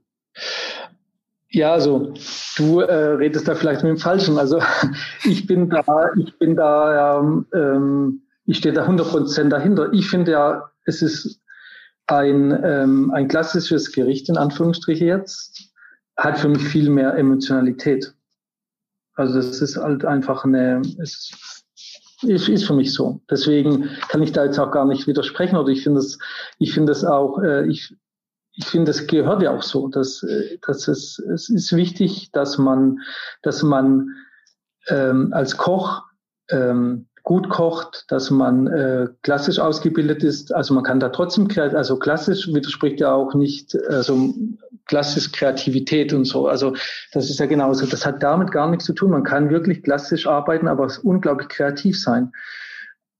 [1.52, 2.14] Ja, also
[2.56, 4.38] du äh, redest da vielleicht mit dem Falschen.
[4.38, 4.60] Also
[5.24, 5.84] ich bin da,
[6.16, 7.18] ich bin da,
[7.52, 9.92] ähm, ich stehe da 100 Prozent dahinter.
[9.92, 11.40] Ich finde ja, es ist
[12.06, 15.72] ein, ähm, ein klassisches Gericht, in Anführungsstriche jetzt,
[16.16, 18.14] hat für mich viel mehr Emotionalität.
[19.14, 21.32] Also das ist halt einfach eine, es
[22.22, 23.20] ist, ist für mich so.
[23.30, 26.18] Deswegen kann ich da jetzt auch gar nicht widersprechen oder ich finde es,
[26.58, 27.96] ich finde es auch, äh, ich,
[28.52, 32.58] ich finde, es gehört ja auch so, dass, äh, dass es, es ist wichtig, dass
[32.58, 32.98] man,
[33.42, 34.08] dass man
[34.88, 36.02] ähm, als Koch
[36.50, 40.54] ähm, gut kocht, dass man äh, klassisch ausgebildet ist.
[40.54, 44.34] Also man kann da trotzdem, also klassisch widerspricht ja auch nicht, also
[44.86, 46.48] klassisch Kreativität und so.
[46.48, 46.74] Also
[47.12, 47.86] das ist ja genauso.
[47.86, 49.10] Das hat damit gar nichts zu tun.
[49.10, 52.32] Man kann wirklich klassisch arbeiten, aber unglaublich kreativ sein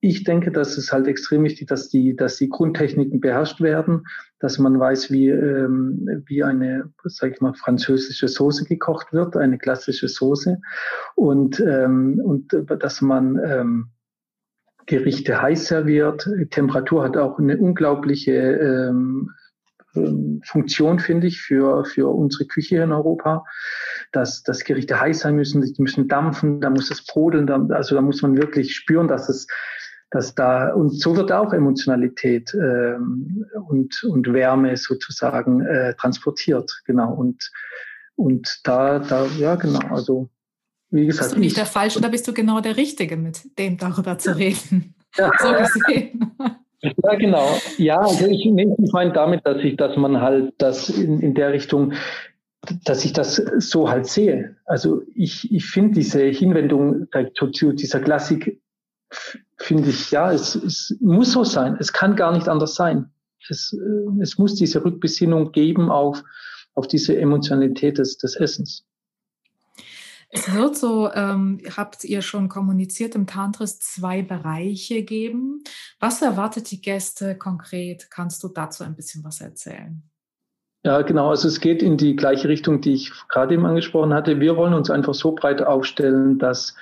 [0.01, 4.07] ich denke, dass es halt extrem wichtig, dass die, dass die Grundtechniken beherrscht werden,
[4.39, 9.59] dass man weiß, wie, ähm, wie eine, sag ich mal, französische Soße gekocht wird, eine
[9.59, 10.59] klassische Soße
[11.17, 13.91] und, ähm, und dass man ähm,
[14.87, 16.29] Gerichte heiß serviert.
[16.51, 19.31] Temperatur hat auch eine unglaubliche ähm,
[19.95, 23.45] ähm Funktion, finde ich, für, für unsere Küche in Europa,
[24.13, 27.95] dass, dass Gerichte heiß sein müssen, die müssen dampfen, da muss es brodeln, da, also
[27.95, 29.47] da muss man wirklich spüren, dass es
[30.11, 37.13] dass da und so wird auch Emotionalität ähm, und und Wärme sozusagen äh, transportiert genau.
[37.13, 37.51] Und
[38.17, 40.29] und da da ja genau also
[40.91, 43.59] wie gesagt bist du nicht ich, der falsche da bist du genau der richtige mit
[43.59, 44.95] dem darüber zu reden?
[45.17, 45.31] Ja.
[45.39, 46.33] so gesehen.
[46.83, 47.59] Ja genau.
[47.79, 51.35] Ja also ich nehme es mein damit dass ich dass man halt das in, in
[51.35, 51.93] der Richtung
[52.85, 54.57] dass ich das so halt sehe.
[54.67, 58.61] Also ich, ich finde diese Hinwendung zu dieser Klassik
[59.61, 61.77] finde ich, ja, es, es muss so sein.
[61.79, 63.11] Es kann gar nicht anders sein.
[63.49, 66.23] Es, äh, es muss diese Rückbesinnung geben auf,
[66.75, 68.87] auf diese Emotionalität des, des Essens.
[70.33, 75.65] Es wird so, ähm, habt ihr schon kommuniziert, im Tantris zwei Bereiche geben.
[75.99, 78.11] Was erwartet die Gäste konkret?
[78.11, 80.03] Kannst du dazu ein bisschen was erzählen?
[80.85, 81.31] Ja, genau.
[81.31, 84.41] Also es geht in die gleiche Richtung, die ich gerade eben angesprochen hatte.
[84.41, 86.75] Wir wollen uns einfach so breit aufstellen, dass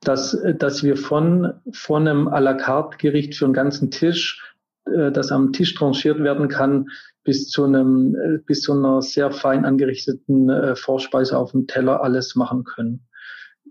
[0.00, 4.54] dass, dass wir von, von einem à la carte Gericht für einen ganzen Tisch,
[4.86, 6.88] äh, das am Tisch tranchiert werden kann,
[7.24, 12.02] bis zu einem, äh, bis zu einer sehr fein angerichteten äh, Vorspeise auf dem Teller
[12.02, 13.06] alles machen können.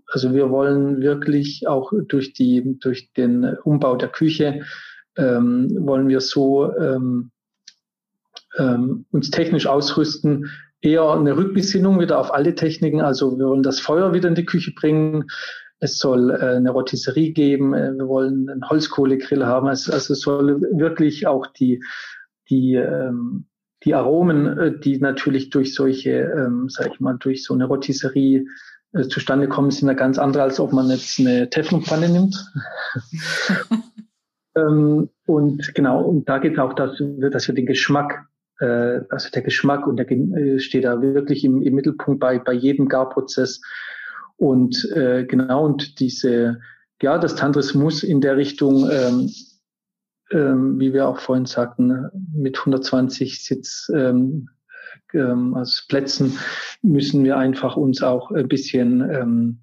[0.08, 4.62] Also wir wollen wirklich auch durch die, durch den Umbau der Küche,
[5.16, 7.30] ähm, wollen wir so ähm,
[8.58, 13.00] ähm, uns technisch ausrüsten, eher eine Rückbesinnung wieder auf alle Techniken.
[13.00, 15.24] Also wir wollen das Feuer wieder in die Küche bringen.
[15.78, 17.74] Es soll äh, eine Rotisserie geben.
[17.74, 19.68] Äh, wir wollen einen Holzkohlegrill haben.
[19.68, 21.82] Also, also es soll wirklich auch die,
[22.48, 23.46] die, ähm,
[23.84, 28.46] die Aromen, äh, die natürlich durch solche, ähm, sag ich mal, durch so eine Rotisserie
[28.92, 32.36] äh, zustande kommen, sind ja ganz andere, als ob man jetzt eine Teflonpfanne nimmt.
[34.56, 38.26] ähm, und genau, und da geht es auch, dass, dass wir den Geschmack
[38.60, 42.88] äh, also der Geschmack und der steht da wirklich im, im Mittelpunkt bei, bei jedem
[42.88, 43.60] Garprozess.
[44.36, 46.60] Und äh, genau, und diese,
[47.00, 49.30] ja, das Tantris muss in der Richtung, ähm,
[50.30, 54.48] ähm, wie wir auch vorhin sagten, mit 120 Sitz, ähm,
[55.14, 56.38] ähm, also Plätzen
[56.82, 59.58] müssen wir einfach uns auch ein bisschen ähm,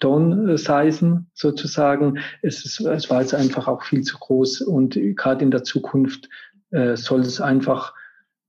[0.00, 2.18] downsizen sozusagen.
[2.42, 6.28] Es, ist, es war jetzt einfach auch viel zu groß und gerade in der Zukunft
[6.70, 7.94] äh, soll es einfach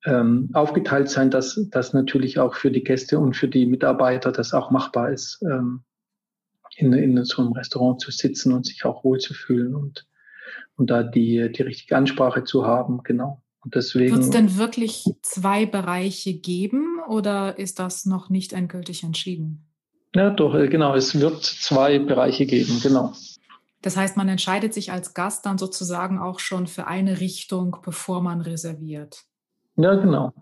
[0.05, 4.53] ähm, aufgeteilt sein, dass das natürlich auch für die Gäste und für die Mitarbeiter das
[4.53, 5.81] auch machbar ist, ähm,
[6.77, 10.05] in, in so einem Restaurant zu sitzen und sich auch wohlzufühlen und
[10.79, 13.43] und da die, die richtige Ansprache zu haben, genau.
[13.61, 14.11] Und deswegen.
[14.11, 19.67] Wird es denn wirklich zwei Bereiche geben oder ist das noch nicht endgültig entschieden?
[20.15, 20.95] Ja, doch, äh, genau.
[20.95, 23.13] Es wird zwei Bereiche geben, genau.
[23.81, 28.21] Das heißt, man entscheidet sich als Gast dann sozusagen auch schon für eine Richtung, bevor
[28.21, 29.25] man reserviert.
[29.81, 30.33] Ja, genau.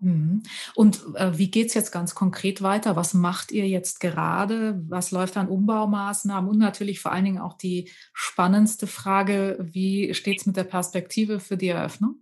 [0.00, 0.42] Mhm.
[0.74, 2.96] Und äh, wie geht es jetzt ganz konkret weiter?
[2.96, 4.82] Was macht ihr jetzt gerade?
[4.88, 6.50] Was läuft an Umbaumaßnahmen?
[6.50, 11.38] Und natürlich vor allen Dingen auch die spannendste Frage, wie steht es mit der Perspektive
[11.38, 12.16] für die Eröffnung?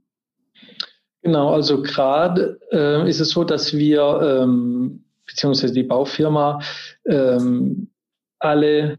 [1.23, 6.61] Genau, also gerade äh, ist es so, dass wir, ähm, beziehungsweise die Baufirma,
[7.07, 7.91] ähm,
[8.39, 8.99] alle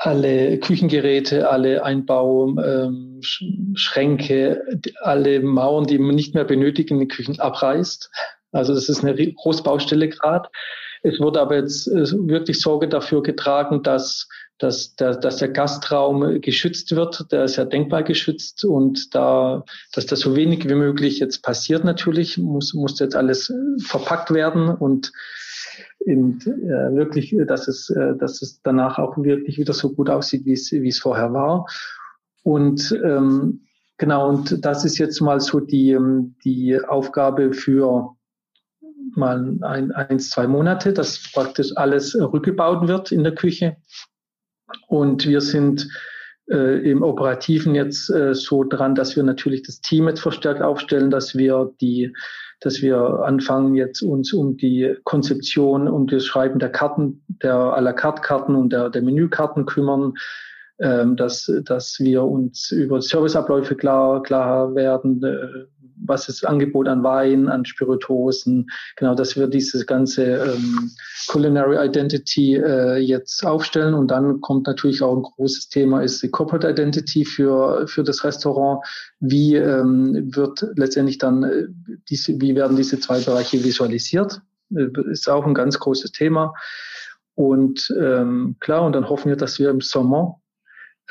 [0.00, 7.40] alle Küchengeräte, alle Einbauschränke, ähm, alle Mauern, die man nicht mehr benötigt in den Küchen
[7.40, 8.08] abreißt.
[8.52, 10.50] Also das ist eine Großbaustelle gerade.
[11.02, 16.94] Es wurde aber jetzt wirklich Sorge dafür getragen, dass, dass, der, dass der Gastraum geschützt
[16.94, 17.32] wird.
[17.32, 21.82] Der ist ja denkbar geschützt und da, dass das so wenig wie möglich jetzt passiert
[21.84, 23.52] natürlich, muss, muss jetzt alles
[23.84, 25.10] verpackt werden und
[26.00, 30.44] in, äh, wirklich, dass es, äh, dass es danach auch wirklich wieder so gut aussieht,
[30.44, 31.66] wie es, wie es vorher war.
[32.42, 33.60] Und ähm,
[33.98, 38.16] genau, und das ist jetzt mal so die, ähm, die Aufgabe für
[39.14, 43.76] mal ein, eins, zwei Monate, dass praktisch alles rückgebaut wird in der Küche.
[44.86, 45.88] Und wir sind
[46.50, 51.10] äh, im Operativen jetzt äh, so dran, dass wir natürlich das Team jetzt verstärkt aufstellen,
[51.10, 52.14] dass wir die
[52.60, 57.80] dass wir anfangen jetzt uns um die Konzeption, um das Schreiben der Karten, der à
[57.80, 60.14] la carte Karten und der, der Menükarten kümmern,
[60.80, 65.66] ähm, dass, dass wir uns über Serviceabläufe klar, klar werden, äh,
[66.08, 70.90] was ist Angebot an Wein, an Spirituosen, genau, dass wir diese ganze ähm,
[71.28, 76.30] Culinary Identity äh, jetzt aufstellen und dann kommt natürlich auch ein großes Thema, ist die
[76.30, 78.84] Corporate Identity für, für das Restaurant.
[79.20, 81.66] Wie ähm, wird letztendlich dann äh,
[82.08, 84.40] diese, wie werden diese zwei Bereiche visualisiert?
[84.74, 86.54] Äh, ist auch ein ganz großes Thema.
[87.34, 90.40] Und ähm, klar, und dann hoffen wir, dass wir im Sommer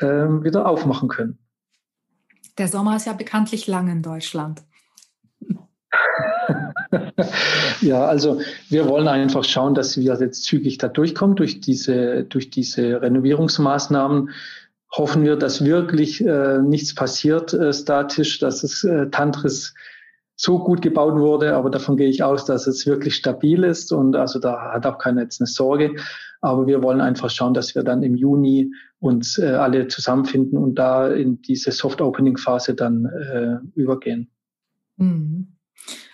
[0.00, 1.38] ähm, wieder aufmachen können.
[2.58, 4.62] Der Sommer ist ja bekanntlich lang in Deutschland.
[7.80, 12.50] Ja, also wir wollen einfach schauen, dass wir jetzt zügig da durchkommen durch diese, durch
[12.50, 14.30] diese Renovierungsmaßnahmen.
[14.90, 19.74] Hoffen wir, dass wirklich äh, nichts passiert äh, statisch, dass es äh, Tantris
[20.34, 24.14] so gut gebaut wurde, aber davon gehe ich aus, dass es wirklich stabil ist und
[24.14, 25.96] also da hat auch keiner jetzt eine Sorge.
[26.40, 30.76] Aber wir wollen einfach schauen, dass wir dann im Juni uns äh, alle zusammenfinden und
[30.76, 34.30] da in diese Soft-Opening-Phase dann äh, übergehen.
[34.96, 35.57] Mhm.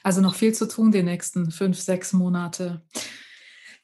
[0.04, 2.82] Also noch viel zu tun die nächsten fünf, sechs Monate.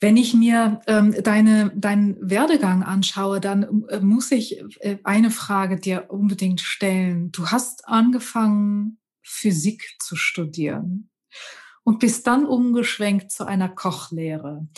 [0.01, 5.77] Wenn ich mir ähm, deine, deinen Werdegang anschaue, dann äh, muss ich äh, eine Frage
[5.77, 7.33] dir unbedingt stellen.
[7.33, 11.11] Du hast angefangen Physik zu studieren
[11.85, 14.69] und bist dann umgeschwenkt zu einer Kochlehre.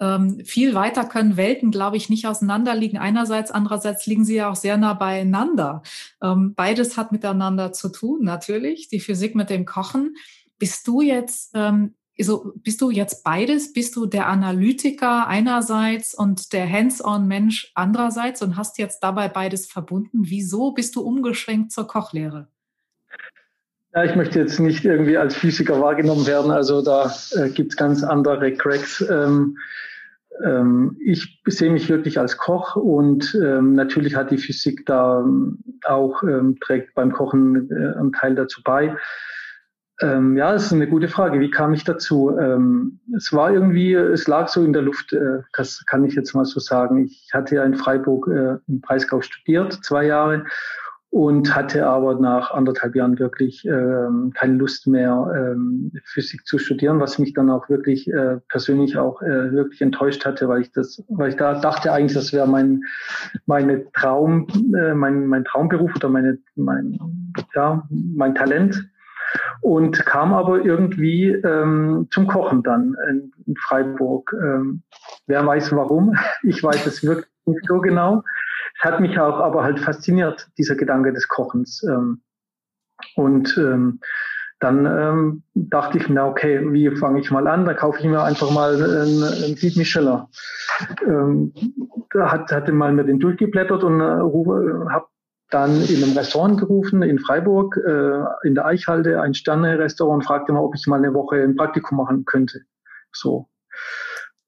[0.00, 2.98] Ähm, viel weiter können Welten, glaube ich, nicht auseinanderliegen.
[2.98, 5.82] Einerseits, andererseits liegen sie ja auch sehr nah beieinander.
[6.22, 8.88] Ähm, beides hat miteinander zu tun, natürlich.
[8.88, 10.14] Die Physik mit dem Kochen.
[10.60, 13.72] Bist du jetzt ähm, so, bist du jetzt beides?
[13.72, 20.20] Bist du der Analytiker einerseits und der Hands-on-Mensch andererseits und hast jetzt dabei beides verbunden?
[20.24, 22.48] Wieso bist du umgeschwenkt zur Kochlehre?
[23.94, 26.50] Ja, ich möchte jetzt nicht irgendwie als Physiker wahrgenommen werden.
[26.50, 29.00] Also da äh, gibt es ganz andere Cracks.
[29.00, 29.56] Ähm,
[30.44, 35.58] ähm, ich sehe mich wirklich als Koch und ähm, natürlich hat die Physik da ähm,
[35.84, 38.96] auch, ähm, trägt beim Kochen äh, einen Teil dazu bei.
[40.02, 41.40] Ähm, ja, das ist eine gute Frage.
[41.40, 42.30] Wie kam ich dazu?
[43.16, 46.44] es war irgendwie, es lag so in der Luft, äh, das kann ich jetzt mal
[46.44, 47.04] so sagen.
[47.04, 50.44] Ich hatte ja in Freiburg äh, im Breisgau studiert, zwei Jahre
[51.10, 57.00] und hatte aber nach anderthalb Jahren wirklich ähm, keine Lust mehr, ähm, Physik zu studieren,
[57.00, 61.02] was mich dann auch wirklich äh, persönlich auch äh, wirklich enttäuscht hatte, weil ich das,
[61.08, 62.82] weil ich da dachte eigentlich, das wäre mein
[63.46, 64.46] meine Traum,
[64.78, 66.96] äh, mein mein Traumberuf oder meine mein
[67.56, 68.88] ja mein Talent
[69.60, 74.34] und kam aber irgendwie ähm, zum Kochen dann in, in Freiburg.
[74.42, 74.82] Ähm,
[75.26, 76.14] wer weiß warum?
[76.42, 78.22] Ich weiß es wirklich nicht so genau
[78.80, 81.82] es hat mich auch aber halt fasziniert, dieser Gedanke des Kochens.
[81.82, 82.22] Ähm,
[83.16, 84.00] und ähm,
[84.58, 87.64] dann ähm, dachte ich mir, okay, wie fange ich mal an?
[87.64, 90.22] Da kaufe ich mir einfach mal einen, einen Guide Michelin.
[91.06, 91.54] Ähm,
[92.12, 95.06] da hat, hatte mal mir den durchgeblättert und äh, habe
[95.50, 100.60] dann in einem Restaurant gerufen in Freiburg, äh, in der Eichhalde, ein Sterne-Restaurant, fragte mal,
[100.60, 102.60] ob ich mal eine Woche ein Praktikum machen könnte.
[103.12, 103.48] So.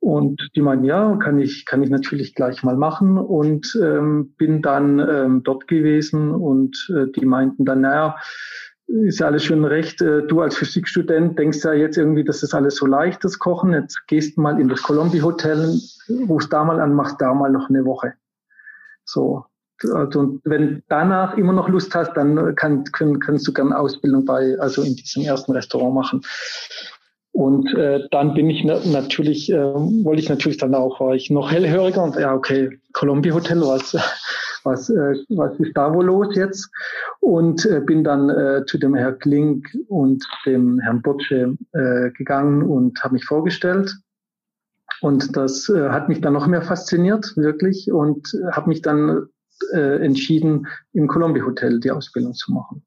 [0.01, 4.61] Und die meinen, ja, kann ich, kann ich natürlich gleich mal machen und ähm, bin
[4.61, 8.17] dann ähm, dort gewesen und äh, die meinten dann, naja,
[8.89, 10.03] ist ja alles schön recht.
[10.03, 13.73] Äh, du als Physikstudent denkst ja jetzt irgendwie, das ist alles so leicht, das Kochen.
[13.73, 15.79] Jetzt gehst mal in das Colombi Hotel,
[16.29, 18.15] rufst da mal an, machst da mal noch eine Woche.
[19.05, 19.45] So.
[19.93, 24.57] Also, wenn danach immer noch Lust hast, dann kann, kann, kannst du gerne Ausbildung bei,
[24.59, 26.23] also in diesem ersten Restaurant machen.
[27.33, 31.51] Und äh, dann bin ich natürlich, äh, wollte ich natürlich dann auch, war ich noch
[31.51, 33.95] hellhöriger und ja, okay, Colombi Hotel, was,
[34.65, 36.71] was, äh, was ist da wohl los jetzt?
[37.21, 42.63] Und äh, bin dann äh, zu dem Herrn Klink und dem Herrn Botsche äh, gegangen
[42.63, 43.97] und habe mich vorgestellt.
[45.01, 49.29] Und das äh, hat mich dann noch mehr fasziniert, wirklich, und habe mich dann
[49.73, 52.83] äh, entschieden, im Colombi Hotel die Ausbildung zu machen.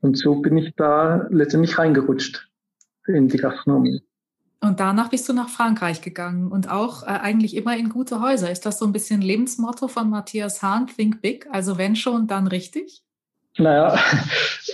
[0.00, 2.48] Und so bin ich da letztendlich reingerutscht
[3.06, 4.02] in die Gastronomie.
[4.62, 8.50] Und danach bist du nach Frankreich gegangen und auch äh, eigentlich immer in gute Häuser.
[8.50, 11.46] Ist das so ein bisschen Lebensmotto von Matthias Hahn, Think Big?
[11.50, 13.02] Also wenn schon, dann richtig?
[13.56, 13.98] Naja,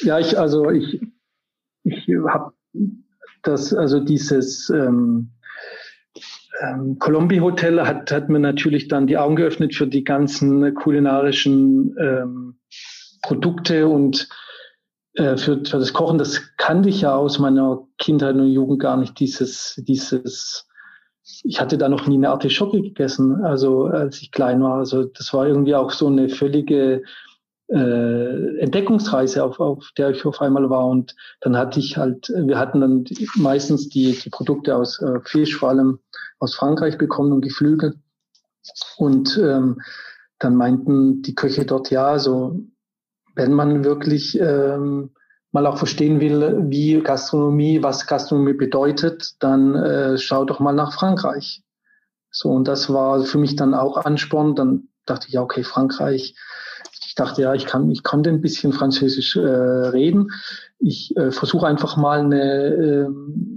[0.03, 1.01] ja, ich, also ich,
[1.85, 2.53] ich habe
[3.43, 5.31] das, also dieses ähm,
[6.61, 11.97] ähm, Colombi Hotel hat, hat mir natürlich dann die Augen geöffnet für die ganzen kulinarischen
[11.99, 12.59] ähm,
[13.23, 14.29] Produkte und
[15.15, 18.97] äh, für, für das Kochen, das kannte ich ja aus meiner Kindheit und Jugend gar
[18.97, 20.69] nicht, dieses, dieses,
[21.43, 24.77] ich hatte da noch nie eine Artischocke gegessen, also als ich klein war.
[24.77, 27.03] Also das war irgendwie auch so eine völlige
[27.69, 30.87] äh, Entdeckungsreise, auf, auf der ich auf einmal war.
[30.87, 33.05] Und dann hatte ich halt, wir hatten dann
[33.37, 35.99] meistens die, die Produkte aus äh, Fisch, vor allem
[36.39, 37.95] aus Frankreich bekommen und Geflügel.
[38.97, 39.81] Und ähm,
[40.39, 42.61] dann meinten die Köche dort, ja, so
[43.35, 45.11] wenn man wirklich ähm,
[45.53, 50.93] mal auch verstehen will, wie Gastronomie, was Gastronomie bedeutet, dann äh, schau doch mal nach
[50.93, 51.63] Frankreich.
[52.31, 54.55] So, und das war für mich dann auch Ansporn.
[54.55, 56.35] Dann dachte ich, ja, okay, Frankreich.
[57.17, 60.33] Ich dachte, ja, ich kann, ich konnte ein bisschen Französisch äh, reden.
[60.79, 63.09] Ich äh, versuche einfach mal eine,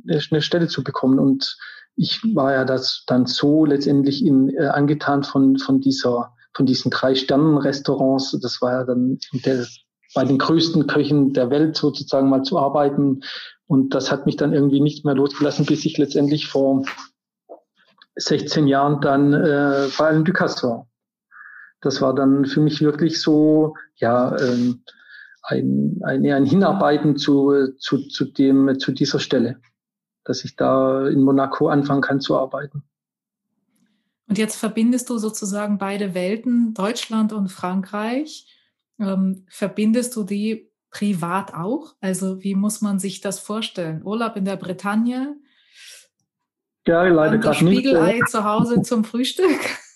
[0.07, 1.19] äh, eine Stelle zu bekommen.
[1.19, 1.57] Und
[1.97, 6.91] ich war ja das dann so letztendlich in, äh, angetan von, von dieser von diesen
[6.91, 9.65] drei Sternen-Restaurants, das war ja dann der,
[10.15, 13.21] bei den größten Köchen der Welt sozusagen mal zu arbeiten.
[13.67, 16.83] Und das hat mich dann irgendwie nicht mehr losgelassen, bis ich letztendlich vor
[18.15, 20.88] 16 Jahren dann äh, bei Alain Ducasse war.
[21.81, 24.83] Das war dann für mich wirklich so, ja, ähm,
[25.43, 29.59] ein, ein, ein Hinarbeiten zu, zu, zu, dem, zu dieser Stelle,
[30.23, 32.83] dass ich da in Monaco anfangen kann zu arbeiten.
[34.27, 38.45] Und jetzt verbindest du sozusagen beide Welten, Deutschland und Frankreich.
[38.99, 41.95] Ähm, verbindest du die privat auch?
[41.99, 44.03] Also wie muss man sich das vorstellen?
[44.03, 45.35] Urlaub in der Bretagne?
[46.85, 47.79] Ja, leider gerade nicht.
[47.79, 49.59] Spiegelei zu Hause zum Frühstück?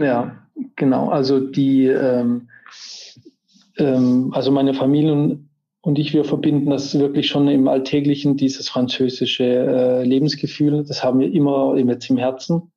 [0.00, 0.36] Ja,
[0.76, 1.10] genau.
[1.10, 2.48] Also die, ähm,
[3.76, 5.38] ähm, also meine Familie
[5.82, 10.84] und ich, wir verbinden das wirklich schon im Alltäglichen, dieses französische äh, Lebensgefühl.
[10.84, 12.72] Das haben wir immer jetzt im Herzen.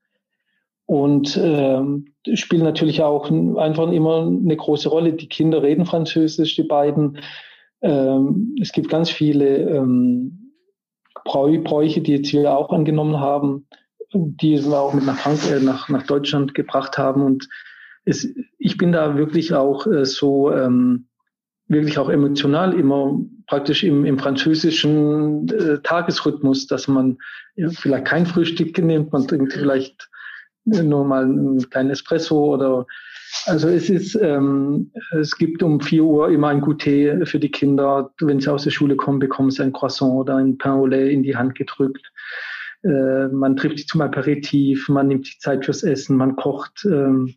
[0.86, 5.14] Und ähm, spielen natürlich auch einfach immer eine große Rolle.
[5.14, 7.20] Die Kinder reden Französisch, die beiden.
[7.82, 10.52] Ähm, es gibt ganz viele ähm,
[11.26, 13.68] Bräuche, die jetzt wir auch angenommen haben,
[14.14, 17.24] die wir auch mit nach, Frank äh, nach, nach Deutschland gebracht haben.
[17.24, 17.50] Und
[18.06, 21.08] es, ich bin da wirklich auch äh, so ähm,
[21.68, 27.18] wirklich auch emotional immer praktisch im, im französischen äh, Tagesrhythmus, dass man
[27.56, 30.10] ja, vielleicht kein Frühstück nimmt, man trinkt vielleicht
[30.66, 32.86] nur mal ein kleines Espresso oder
[33.46, 38.14] also es ist, ähm, es gibt um vier Uhr immer ein Goûter für die Kinder.
[38.20, 41.12] Wenn sie aus der Schule kommen, bekommen sie ein Croissant oder ein Pain au lait
[41.12, 42.12] in die Hand gedrückt.
[42.84, 46.86] Äh, man trifft sich zum Aperitif, man nimmt sich Zeit fürs Essen, man kocht.
[46.86, 47.36] Ähm,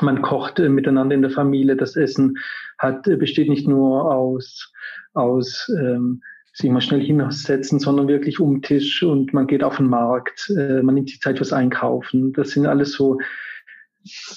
[0.00, 1.76] man kocht äh, miteinander in der Familie.
[1.76, 2.38] Das Essen
[2.78, 4.72] hat, äh, besteht nicht nur aus,
[5.14, 6.22] aus ähm,
[6.52, 10.52] sich mal schnell hinsetzen, sondern wirklich um den Tisch und man geht auf den Markt,
[10.56, 12.32] äh, man nimmt die Zeit fürs Einkaufen.
[12.32, 13.18] Das sind alles so,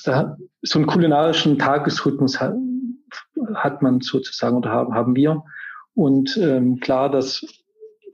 [0.03, 2.55] da, so einen kulinarischen Tagesrhythmus hat,
[3.55, 5.43] hat man sozusagen oder haben, haben wir.
[5.95, 7.45] Und ähm, klar, das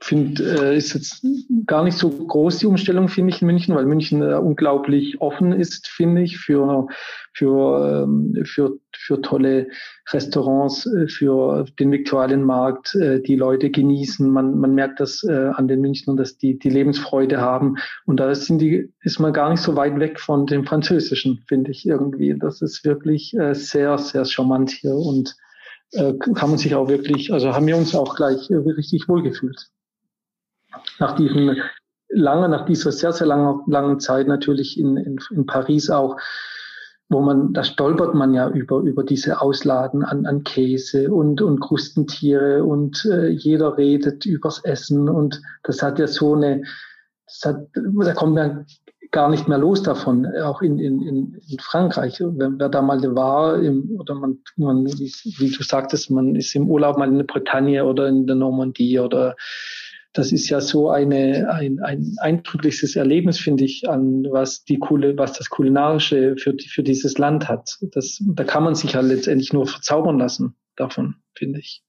[0.02, 1.24] finde, äh, ist jetzt
[1.66, 5.52] gar nicht so groß die Umstellung, finde ich, in München, weil München äh, unglaublich offen
[5.52, 6.86] ist, finde ich, für,
[7.34, 9.68] für, ähm, für, für tolle
[10.10, 12.94] Restaurants, äh, für den Viktualienmarkt.
[12.94, 14.28] Äh, die Leute genießen.
[14.28, 17.76] Man, man merkt das äh, an den Münchnern, dass die, die Lebensfreude haben.
[18.06, 21.72] Und da sind die, ist man gar nicht so weit weg von dem Französischen, finde
[21.72, 22.36] ich irgendwie.
[22.38, 25.36] Das ist wirklich äh, sehr, sehr charmant hier und
[25.92, 29.70] äh, kann man sich auch wirklich, also haben wir uns auch gleich äh, richtig wohlgefühlt
[30.98, 31.56] nach diesem
[32.08, 36.16] lange, nach dieser sehr, sehr langen, langen Zeit natürlich in, in, in Paris auch,
[37.08, 41.60] wo man, da stolpert man ja über, über diese Ausladen an, an Käse und, und
[41.60, 46.62] Krustentiere und äh, jeder redet übers Essen und das hat ja so eine,
[47.26, 48.66] das hat, da kommt man
[49.12, 52.20] gar nicht mehr los davon, auch in, in, in Frankreich.
[52.20, 56.54] Wer, wer da mal war, im, oder man, man wie, wie du sagtest, man ist
[56.54, 59.34] im Urlaub mal in der Bretagne oder in der Normandie oder
[60.12, 65.16] das ist ja so eine, ein, ein eindrückliches Erlebnis, finde ich, an was die coole,
[65.16, 67.78] was das Kulinarische für, für dieses Land hat.
[67.92, 71.84] Das, da kann man sich ja letztendlich nur verzaubern lassen davon, finde ich.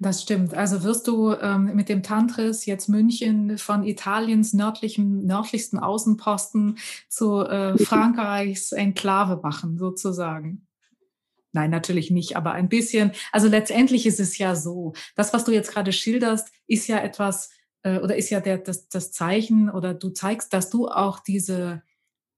[0.00, 0.54] Das stimmt.
[0.54, 7.40] Also wirst du ähm, mit dem Tantris jetzt München von Italiens nördlichem, nördlichsten Außenposten zu
[7.40, 10.67] äh, Frankreichs Enklave machen, sozusagen.
[11.52, 13.12] Nein, natürlich nicht, aber ein bisschen.
[13.32, 17.50] Also letztendlich ist es ja so, das, was du jetzt gerade schilderst, ist ja etwas
[17.82, 21.82] äh, oder ist ja der, das, das Zeichen oder du zeigst, dass du auch diese,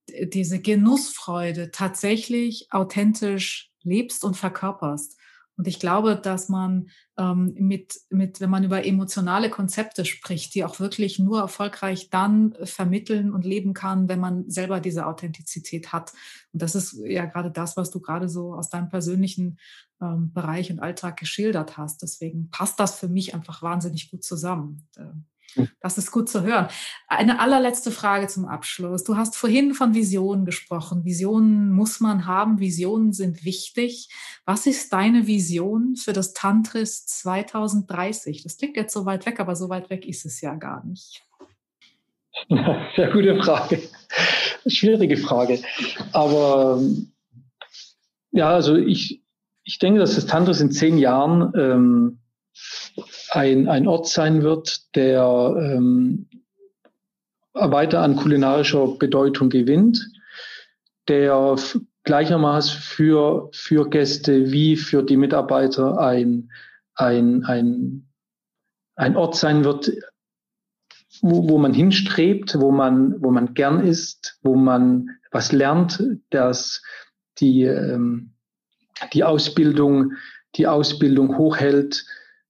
[0.09, 5.17] diese Genussfreude tatsächlich authentisch lebst und verkörperst.
[5.61, 6.89] Und ich glaube, dass man
[7.19, 12.57] ähm, mit, mit, wenn man über emotionale Konzepte spricht, die auch wirklich nur erfolgreich dann
[12.65, 16.15] vermitteln und leben kann, wenn man selber diese Authentizität hat.
[16.55, 19.59] Und das ist ja gerade das, was du gerade so aus deinem persönlichen
[20.01, 22.01] ähm, Bereich und Alltag geschildert hast.
[22.01, 24.89] Deswegen passt das für mich einfach wahnsinnig gut zusammen.
[25.81, 26.69] Das ist gut zu hören.
[27.09, 29.05] Eine allerletzte Frage zum Abschluss.
[29.05, 31.05] Du hast vorhin von Visionen gesprochen.
[31.05, 32.61] Visionen muss man haben.
[32.61, 34.09] Visionen sind wichtig.
[34.45, 38.43] Was ist deine Vision für das Tantris 2030?
[38.43, 41.23] Das klingt jetzt so weit weg, aber so weit weg ist es ja gar nicht.
[42.97, 43.83] Sehr gute Frage.
[44.67, 45.61] Schwierige Frage.
[46.13, 46.81] Aber
[48.33, 49.23] ja, also ich,
[49.65, 52.20] ich denke, dass das Tantris in zehn Jahren ähm,
[53.31, 56.29] ein, ein Ort sein wird, der ähm,
[57.53, 60.09] weiter an kulinarischer Bedeutung gewinnt,
[61.09, 61.57] der
[62.05, 66.51] gleichermaßen für, für Gäste wie für die Mitarbeiter ein,
[66.95, 68.09] ein, ein,
[68.97, 69.91] ein Ort sein wird,
[71.21, 76.83] wo, wo man hinstrebt, wo man, wo man gern ist, wo man was lernt, dass
[77.39, 78.33] die, ähm,
[79.13, 80.13] die Ausbildung,
[80.57, 82.05] die Ausbildung hochhält,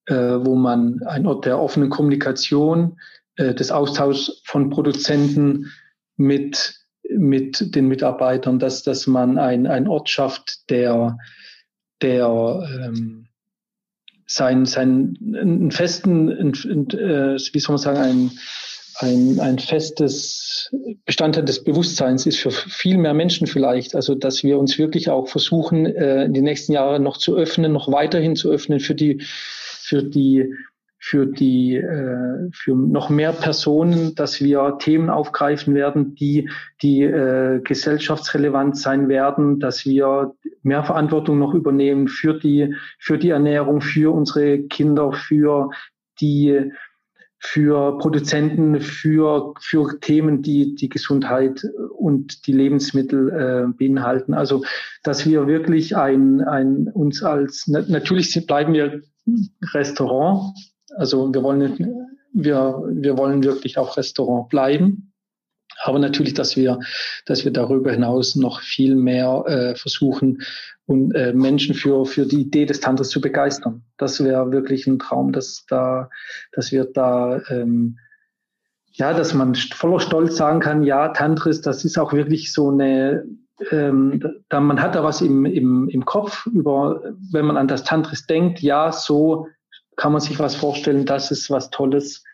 [0.06, 2.98] äh, wo man ein Ort der offenen Kommunikation,
[3.36, 5.72] äh, des Austauschs von Produzenten
[6.16, 11.16] mit, mit den Mitarbeitern, dass, dass man ein, ein Ort schafft, der,
[12.02, 13.28] der ähm,
[14.26, 18.30] sein, sein einen festen, ein, äh, wie soll man sagen, ein,
[18.96, 20.74] ein, ein festes
[21.06, 23.94] Bestandteil des Bewusstseins ist für viel mehr Menschen vielleicht.
[23.94, 27.72] Also dass wir uns wirklich auch versuchen, äh, in den nächsten Jahren noch zu öffnen,
[27.72, 29.22] noch weiterhin zu öffnen für die
[29.90, 30.54] für die
[31.02, 36.50] für die äh, für noch mehr Personen, dass wir Themen aufgreifen werden, die
[36.82, 43.30] die äh, gesellschaftsrelevant sein werden, dass wir mehr Verantwortung noch übernehmen für die für die
[43.30, 45.70] Ernährung, für unsere Kinder, für
[46.20, 46.70] die
[47.42, 51.66] für Produzenten, für, für Themen, die die Gesundheit
[51.96, 54.34] und die Lebensmittel äh, beinhalten.
[54.34, 54.62] Also,
[55.02, 59.00] dass wir wirklich ein, ein uns als, natürlich bleiben wir
[59.72, 60.54] Restaurant.
[60.96, 65.09] Also wir wollen, wir, wir wollen wirklich auch Restaurant bleiben.
[65.82, 66.78] Aber natürlich, dass wir,
[67.26, 70.42] dass wir darüber hinaus noch viel mehr äh, versuchen
[70.86, 73.82] und äh, Menschen für, für die Idee des Tantras zu begeistern.
[73.96, 76.10] Das wäre wirklich ein Traum, dass da,
[76.52, 77.98] dass wir da, ähm,
[78.92, 83.24] ja, dass man voller Stolz sagen kann, ja, Tantris, das ist auch wirklich so eine,
[83.70, 87.84] ähm, da, man hat da was im, im, im Kopf über, wenn man an das
[87.84, 89.46] Tantris denkt, ja, so
[89.96, 92.24] kann man sich was vorstellen, das ist was Tolles.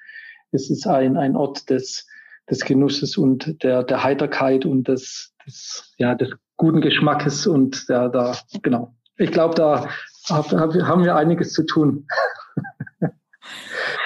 [0.52, 2.06] Es ist ein, ein Ort des,
[2.50, 8.08] des Genusses und der, der Heiterkeit und des, des, ja, des guten Geschmackes und der,
[8.08, 8.94] da, genau.
[9.18, 9.88] Ich glaube, da
[10.28, 12.06] hab, hab, haben wir einiges zu tun.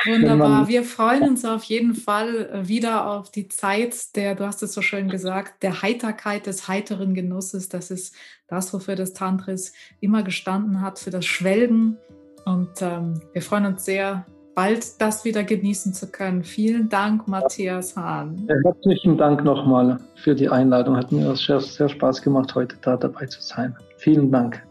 [0.06, 0.68] Wunderbar.
[0.68, 4.72] Wir freuen uns auf jeden Fall äh, wieder auf die Zeit der, du hast es
[4.72, 7.68] so schön gesagt, der Heiterkeit, des heiteren Genusses.
[7.68, 8.14] Das ist
[8.46, 11.98] das, wofür das Tantris immer gestanden hat, für das Schwelgen.
[12.44, 16.44] Und ähm, wir freuen uns sehr, bald das wieder genießen zu können.
[16.44, 18.48] Vielen Dank, Matthias Hahn.
[18.64, 20.96] Herzlichen Dank nochmal für die Einladung.
[20.96, 23.74] Hat mir sehr, sehr Spaß gemacht, heute da dabei zu sein.
[23.96, 24.62] Vielen Dank.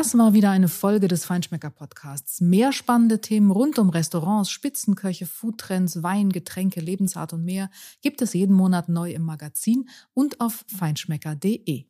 [0.00, 2.40] Das war wieder eine Folge des Feinschmecker Podcasts.
[2.40, 7.68] Mehr spannende Themen rund um Restaurants, Spitzenköche, Foodtrends, Wein, Getränke, Lebensart und mehr
[8.00, 11.89] gibt es jeden Monat neu im Magazin und auf feinschmecker.de.